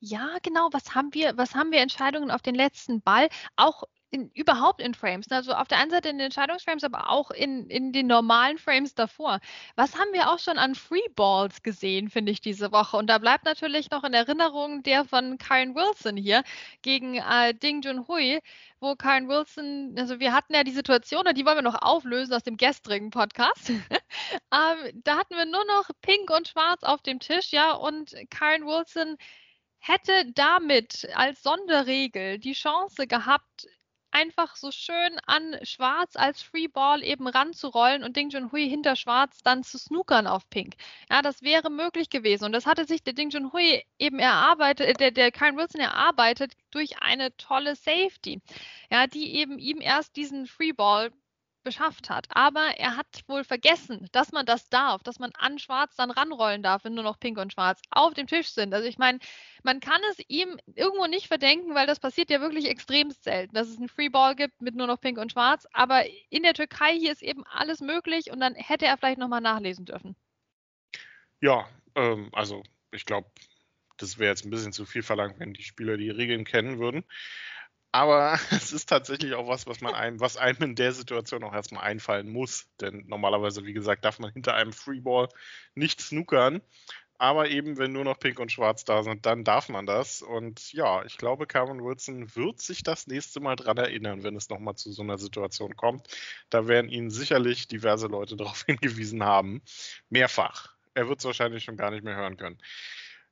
Ja, 0.00 0.38
genau. 0.42 0.68
Was 0.72 0.96
haben 0.96 1.14
wir, 1.14 1.36
was 1.36 1.54
haben 1.54 1.70
wir 1.70 1.78
Entscheidungen 1.80 2.32
auf 2.32 2.42
den 2.42 2.56
letzten 2.56 3.00
Ball? 3.02 3.28
Auch 3.54 3.84
in, 4.12 4.30
überhaupt 4.34 4.82
in 4.82 4.92
Frames. 4.94 5.30
Ne? 5.30 5.36
Also 5.36 5.54
auf 5.54 5.68
der 5.68 5.78
einen 5.78 5.90
Seite 5.90 6.10
in 6.10 6.18
den 6.18 6.26
Entscheidungsframes, 6.26 6.84
aber 6.84 7.08
auch 7.08 7.30
in, 7.30 7.68
in 7.70 7.92
den 7.92 8.06
normalen 8.06 8.58
Frames 8.58 8.94
davor. 8.94 9.40
Was 9.74 9.98
haben 9.98 10.12
wir 10.12 10.30
auch 10.30 10.38
schon 10.38 10.58
an 10.58 10.74
Freeballs 10.74 11.62
gesehen, 11.62 12.10
finde 12.10 12.30
ich, 12.30 12.42
diese 12.42 12.72
Woche? 12.72 12.98
Und 12.98 13.06
da 13.06 13.16
bleibt 13.16 13.46
natürlich 13.46 13.90
noch 13.90 14.04
in 14.04 14.12
Erinnerung 14.12 14.82
der 14.82 15.06
von 15.06 15.38
Karen 15.38 15.74
Wilson 15.74 16.18
hier 16.18 16.42
gegen 16.82 17.14
äh, 17.16 17.54
Ding 17.54 17.80
Junhui, 17.80 18.40
wo 18.80 18.94
Karen 18.96 19.28
Wilson, 19.28 19.94
also 19.96 20.20
wir 20.20 20.34
hatten 20.34 20.54
ja 20.54 20.62
die 20.62 20.72
Situation, 20.72 21.26
und 21.26 21.38
die 21.38 21.46
wollen 21.46 21.56
wir 21.56 21.62
noch 21.62 21.80
auflösen 21.80 22.34
aus 22.34 22.42
dem 22.42 22.58
gestrigen 22.58 23.08
Podcast. 23.08 23.70
ähm, 23.70 25.02
da 25.04 25.16
hatten 25.16 25.36
wir 25.36 25.46
nur 25.46 25.64
noch 25.64 25.88
Pink 26.02 26.28
und 26.30 26.48
Schwarz 26.48 26.82
auf 26.82 27.00
dem 27.00 27.18
Tisch, 27.18 27.50
ja, 27.50 27.72
und 27.72 28.14
Karen 28.28 28.66
Wilson 28.66 29.16
hätte 29.78 30.30
damit 30.34 31.08
als 31.14 31.42
Sonderregel 31.42 32.38
die 32.38 32.52
Chance 32.52 33.06
gehabt, 33.06 33.66
einfach 34.12 34.56
so 34.56 34.70
schön 34.70 35.18
an 35.26 35.56
Schwarz 35.62 36.16
als 36.16 36.42
Freeball 36.42 37.02
eben 37.02 37.26
ranzurollen 37.26 38.04
und 38.04 38.16
Ding 38.16 38.30
Junhui 38.30 38.68
hinter 38.68 38.96
Schwarz 38.96 39.42
dann 39.42 39.64
zu 39.64 39.78
snookern 39.78 40.26
auf 40.26 40.48
Pink. 40.50 40.74
Ja, 41.10 41.22
das 41.22 41.42
wäre 41.42 41.70
möglich 41.70 42.10
gewesen. 42.10 42.44
Und 42.44 42.52
das 42.52 42.66
hatte 42.66 42.84
sich 42.84 43.02
der 43.02 43.14
Ding 43.14 43.30
Junhui 43.30 43.82
eben 43.98 44.18
erarbeitet, 44.18 44.88
äh, 44.88 44.94
der, 44.94 45.10
der 45.10 45.32
Karen 45.32 45.56
Wilson 45.56 45.80
erarbeitet 45.80 46.52
durch 46.70 47.02
eine 47.02 47.36
tolle 47.36 47.74
Safety. 47.74 48.40
Ja, 48.90 49.06
die 49.06 49.34
eben 49.36 49.58
ihm 49.58 49.80
erst 49.80 50.16
diesen 50.16 50.46
Freeball 50.46 51.12
beschafft 51.62 52.10
hat. 52.10 52.26
Aber 52.30 52.78
er 52.78 52.96
hat 52.96 53.06
wohl 53.26 53.44
vergessen, 53.44 54.08
dass 54.12 54.32
man 54.32 54.46
das 54.46 54.68
darf, 54.68 55.02
dass 55.02 55.18
man 55.18 55.32
an 55.38 55.58
Schwarz 55.58 55.96
dann 55.96 56.10
ranrollen 56.10 56.62
darf, 56.62 56.84
wenn 56.84 56.94
nur 56.94 57.04
noch 57.04 57.18
Pink 57.18 57.38
und 57.38 57.52
Schwarz 57.52 57.80
auf 57.90 58.14
dem 58.14 58.26
Tisch 58.26 58.48
sind. 58.48 58.74
Also 58.74 58.88
ich 58.88 58.98
meine, 58.98 59.18
man 59.62 59.80
kann 59.80 60.00
es 60.10 60.24
ihm 60.28 60.58
irgendwo 60.74 61.06
nicht 61.06 61.28
verdenken, 61.28 61.74
weil 61.74 61.86
das 61.86 62.00
passiert 62.00 62.30
ja 62.30 62.40
wirklich 62.40 62.66
extrem 62.66 63.10
selten, 63.10 63.54
dass 63.54 63.68
es 63.68 63.78
einen 63.78 63.88
Freeball 63.88 64.36
gibt 64.36 64.60
mit 64.60 64.74
nur 64.74 64.86
noch 64.86 65.00
Pink 65.00 65.18
und 65.18 65.32
Schwarz. 65.32 65.66
Aber 65.72 66.04
in 66.30 66.42
der 66.42 66.54
Türkei 66.54 66.94
hier 66.98 67.12
ist 67.12 67.22
eben 67.22 67.44
alles 67.46 67.80
möglich 67.80 68.30
und 68.30 68.40
dann 68.40 68.54
hätte 68.54 68.86
er 68.86 68.96
vielleicht 68.96 69.18
nochmal 69.18 69.40
nachlesen 69.40 69.84
dürfen. 69.84 70.16
Ja, 71.40 71.68
ähm, 71.94 72.30
also 72.32 72.62
ich 72.92 73.04
glaube, 73.04 73.28
das 73.96 74.18
wäre 74.18 74.30
jetzt 74.30 74.44
ein 74.44 74.50
bisschen 74.50 74.72
zu 74.72 74.84
viel 74.84 75.02
verlangt, 75.02 75.38
wenn 75.38 75.54
die 75.54 75.62
Spieler 75.62 75.96
die 75.96 76.10
Regeln 76.10 76.44
kennen 76.44 76.78
würden. 76.78 77.04
Aber 77.92 78.38
es 78.50 78.72
ist 78.72 78.88
tatsächlich 78.88 79.34
auch 79.34 79.48
was, 79.48 79.66
was 79.66 79.80
man 79.80 79.94
einem, 79.94 80.20
was 80.20 80.36
einem 80.36 80.62
in 80.62 80.74
der 80.74 80.92
Situation 80.92 81.44
auch 81.44 81.54
erstmal 81.54 81.84
einfallen 81.84 82.30
muss. 82.30 82.66
Denn 82.80 83.04
normalerweise, 83.06 83.64
wie 83.66 83.74
gesagt, 83.74 84.04
darf 84.04 84.18
man 84.18 84.32
hinter 84.32 84.54
einem 84.54 84.72
Freeball 84.72 85.28
nicht 85.74 86.00
snookern. 86.00 86.62
Aber 87.18 87.50
eben, 87.50 87.78
wenn 87.78 87.92
nur 87.92 88.02
noch 88.02 88.18
Pink 88.18 88.40
und 88.40 88.50
Schwarz 88.50 88.84
da 88.84 89.04
sind, 89.04 89.26
dann 89.26 89.44
darf 89.44 89.68
man 89.68 89.86
das. 89.86 90.22
Und 90.22 90.72
ja, 90.72 91.04
ich 91.04 91.18
glaube, 91.18 91.46
Cameron 91.46 91.84
Wilson 91.84 92.34
wird 92.34 92.60
sich 92.60 92.82
das 92.82 93.06
nächste 93.06 93.38
Mal 93.38 93.54
dran 93.54 93.76
erinnern, 93.76 94.24
wenn 94.24 94.34
es 94.34 94.48
nochmal 94.48 94.74
zu 94.74 94.90
so 94.90 95.02
einer 95.02 95.18
Situation 95.18 95.76
kommt. 95.76 96.08
Da 96.50 96.66
werden 96.66 96.90
ihn 96.90 97.10
sicherlich 97.10 97.68
diverse 97.68 98.08
Leute 98.08 98.36
darauf 98.38 98.64
hingewiesen 98.64 99.22
haben. 99.22 99.62
Mehrfach. 100.08 100.74
Er 100.94 101.08
wird 101.08 101.20
es 101.20 101.24
wahrscheinlich 101.24 101.62
schon 101.62 101.76
gar 101.76 101.92
nicht 101.92 102.02
mehr 102.02 102.16
hören 102.16 102.36
können. 102.36 102.58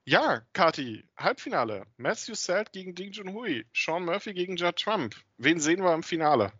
Ja, 0.06 0.40
Kati, 0.54 1.04
Halbfinale. 1.16 1.86
Matthew 1.96 2.34
Selt 2.34 2.72
gegen 2.72 2.94
Ding 2.94 3.12
Junhui. 3.12 3.66
Sean 3.72 4.04
Murphy 4.04 4.32
gegen 4.32 4.56
Judd 4.56 4.76
Trump. 4.76 5.14
Wen 5.36 5.60
sehen 5.60 5.82
wir 5.82 5.94
im 5.94 6.02
Finale? 6.02 6.52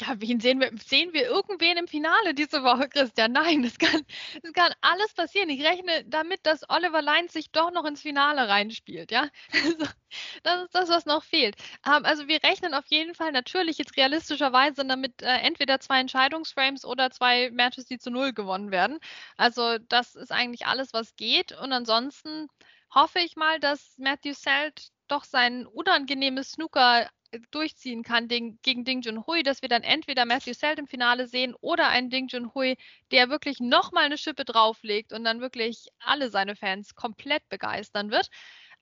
Ja, 0.00 0.14
wen 0.20 0.40
sehen 0.40 0.58
wir? 0.60 0.72
Sehen 0.84 1.12
wir 1.12 1.22
irgendwen 1.26 1.76
im 1.76 1.86
Finale 1.86 2.34
diese 2.34 2.64
Woche, 2.64 2.88
Christian? 2.88 3.30
Nein, 3.30 3.62
das 3.62 3.78
kann, 3.78 4.02
das 4.42 4.52
kann 4.52 4.72
alles 4.80 5.14
passieren. 5.14 5.48
Ich 5.50 5.62
rechne 5.64 6.04
damit, 6.06 6.44
dass 6.44 6.68
Oliver 6.68 7.00
Lyons 7.00 7.32
sich 7.32 7.52
doch 7.52 7.70
noch 7.70 7.84
ins 7.84 8.02
Finale 8.02 8.48
reinspielt, 8.48 9.10
ja? 9.12 9.28
Also, 9.64 9.86
das 10.44 10.62
ist 10.64 10.74
das, 10.74 10.88
was 10.90 11.06
noch 11.06 11.22
fehlt. 11.24 11.56
Ähm, 11.86 12.04
also 12.04 12.28
wir 12.28 12.42
rechnen 12.42 12.72
auf 12.74 12.84
jeden 12.88 13.14
Fall 13.14 13.32
natürlich 13.32 13.78
jetzt 13.78 13.96
realistischerweise 13.96 14.84
damit 14.84 15.22
äh, 15.22 15.26
entweder 15.38 15.80
zwei 15.80 16.00
Entscheidungsframes 16.00 16.84
oder 16.84 17.10
zwei 17.10 17.50
Matches, 17.50 17.86
die 17.86 17.98
zu 17.98 18.10
null 18.10 18.32
gewonnen 18.32 18.70
werden. 18.70 18.98
Also 19.36 19.78
das 19.88 20.14
ist 20.16 20.30
eigentlich 20.32 20.66
alles, 20.66 20.92
was 20.92 21.16
geht. 21.16 21.52
Und 21.52 21.72
ansonsten 21.72 22.48
hoffe 22.94 23.18
ich 23.20 23.36
mal, 23.36 23.58
dass 23.60 23.94
Matthew 23.98 24.34
Selt 24.34 24.88
doch 25.08 25.24
sein 25.24 25.66
unangenehmes 25.66 26.52
Snooker 26.52 27.08
durchziehen 27.50 28.02
kann 28.02 28.28
gegen, 28.28 28.58
gegen 28.62 28.84
Ding 28.84 29.02
Junhui, 29.02 29.42
dass 29.42 29.62
wir 29.62 29.68
dann 29.68 29.82
entweder 29.82 30.24
Matthew 30.24 30.54
Selt 30.54 30.78
im 30.78 30.86
Finale 30.86 31.26
sehen 31.26 31.54
oder 31.60 31.88
einen 31.88 32.10
Ding 32.10 32.28
Junhui, 32.28 32.76
der 33.10 33.30
wirklich 33.30 33.60
nochmal 33.60 34.04
eine 34.04 34.18
Schippe 34.18 34.44
drauflegt 34.44 35.12
und 35.12 35.24
dann 35.24 35.40
wirklich 35.40 35.88
alle 36.00 36.30
seine 36.30 36.56
Fans 36.56 36.94
komplett 36.94 37.48
begeistern 37.48 38.10
wird. 38.10 38.28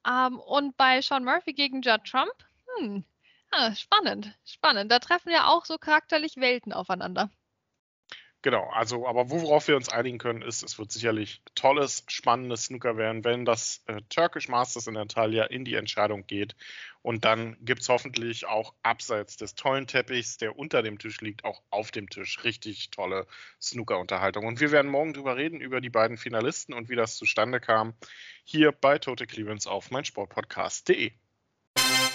Ähm, 0.06 0.38
und 0.38 0.76
bei 0.76 1.00
Sean 1.02 1.24
Murphy 1.24 1.52
gegen 1.52 1.82
Judd 1.82 2.04
Trump, 2.04 2.32
hm, 2.78 3.04
ja, 3.52 3.74
spannend, 3.74 4.36
spannend. 4.44 4.90
Da 4.90 4.98
treffen 4.98 5.30
ja 5.30 5.46
auch 5.46 5.64
so 5.64 5.78
charakterlich 5.78 6.36
Welten 6.36 6.72
aufeinander. 6.72 7.30
Genau, 8.42 8.68
also, 8.72 9.06
aber 9.06 9.30
worauf 9.30 9.68
wir 9.68 9.76
uns 9.76 9.88
einigen 9.88 10.18
können, 10.18 10.42
ist, 10.42 10.64
es 10.64 10.76
wird 10.76 10.90
sicherlich 10.90 11.42
tolles, 11.54 12.02
spannendes 12.08 12.64
Snooker 12.64 12.96
werden, 12.96 13.24
wenn 13.24 13.44
das 13.44 13.82
äh, 13.86 14.00
Turkish 14.08 14.48
Masters 14.48 14.88
in 14.88 14.96
Antalya 14.96 15.44
in 15.44 15.64
die 15.64 15.76
Entscheidung 15.76 16.26
geht. 16.26 16.56
Und 17.02 17.24
dann 17.24 17.56
gibt 17.60 17.82
es 17.82 17.88
hoffentlich 17.88 18.46
auch 18.46 18.74
abseits 18.82 19.36
des 19.36 19.54
tollen 19.54 19.86
Teppichs, 19.86 20.38
der 20.38 20.58
unter 20.58 20.82
dem 20.82 20.98
Tisch 20.98 21.20
liegt, 21.20 21.44
auch 21.44 21.62
auf 21.70 21.92
dem 21.92 22.10
Tisch 22.10 22.42
richtig 22.42 22.90
tolle 22.90 23.28
Snooker-Unterhaltung. 23.60 24.44
Und 24.44 24.58
wir 24.58 24.72
werden 24.72 24.90
morgen 24.90 25.12
drüber 25.12 25.36
reden, 25.36 25.60
über 25.60 25.80
die 25.80 25.90
beiden 25.90 26.16
Finalisten 26.16 26.74
und 26.74 26.88
wie 26.88 26.96
das 26.96 27.16
zustande 27.16 27.60
kam, 27.60 27.94
hier 28.42 28.72
bei 28.72 28.98
Total 28.98 29.26
Clearance 29.28 29.70
auf 29.70 29.92
meinsportpodcast.de. 29.92 31.12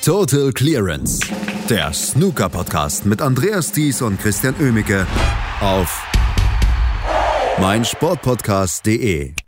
Total 0.04 0.52
Clearance, 0.52 1.22
der 1.70 1.92
Snooker-Podcast 1.94 3.06
mit 3.06 3.22
Andreas 3.22 3.72
Thies 3.72 4.02
und 4.02 4.20
Christian 4.20 4.56
Oemicke 4.60 5.08
auf 5.60 6.07
meinsportpodcast.de 7.60 9.47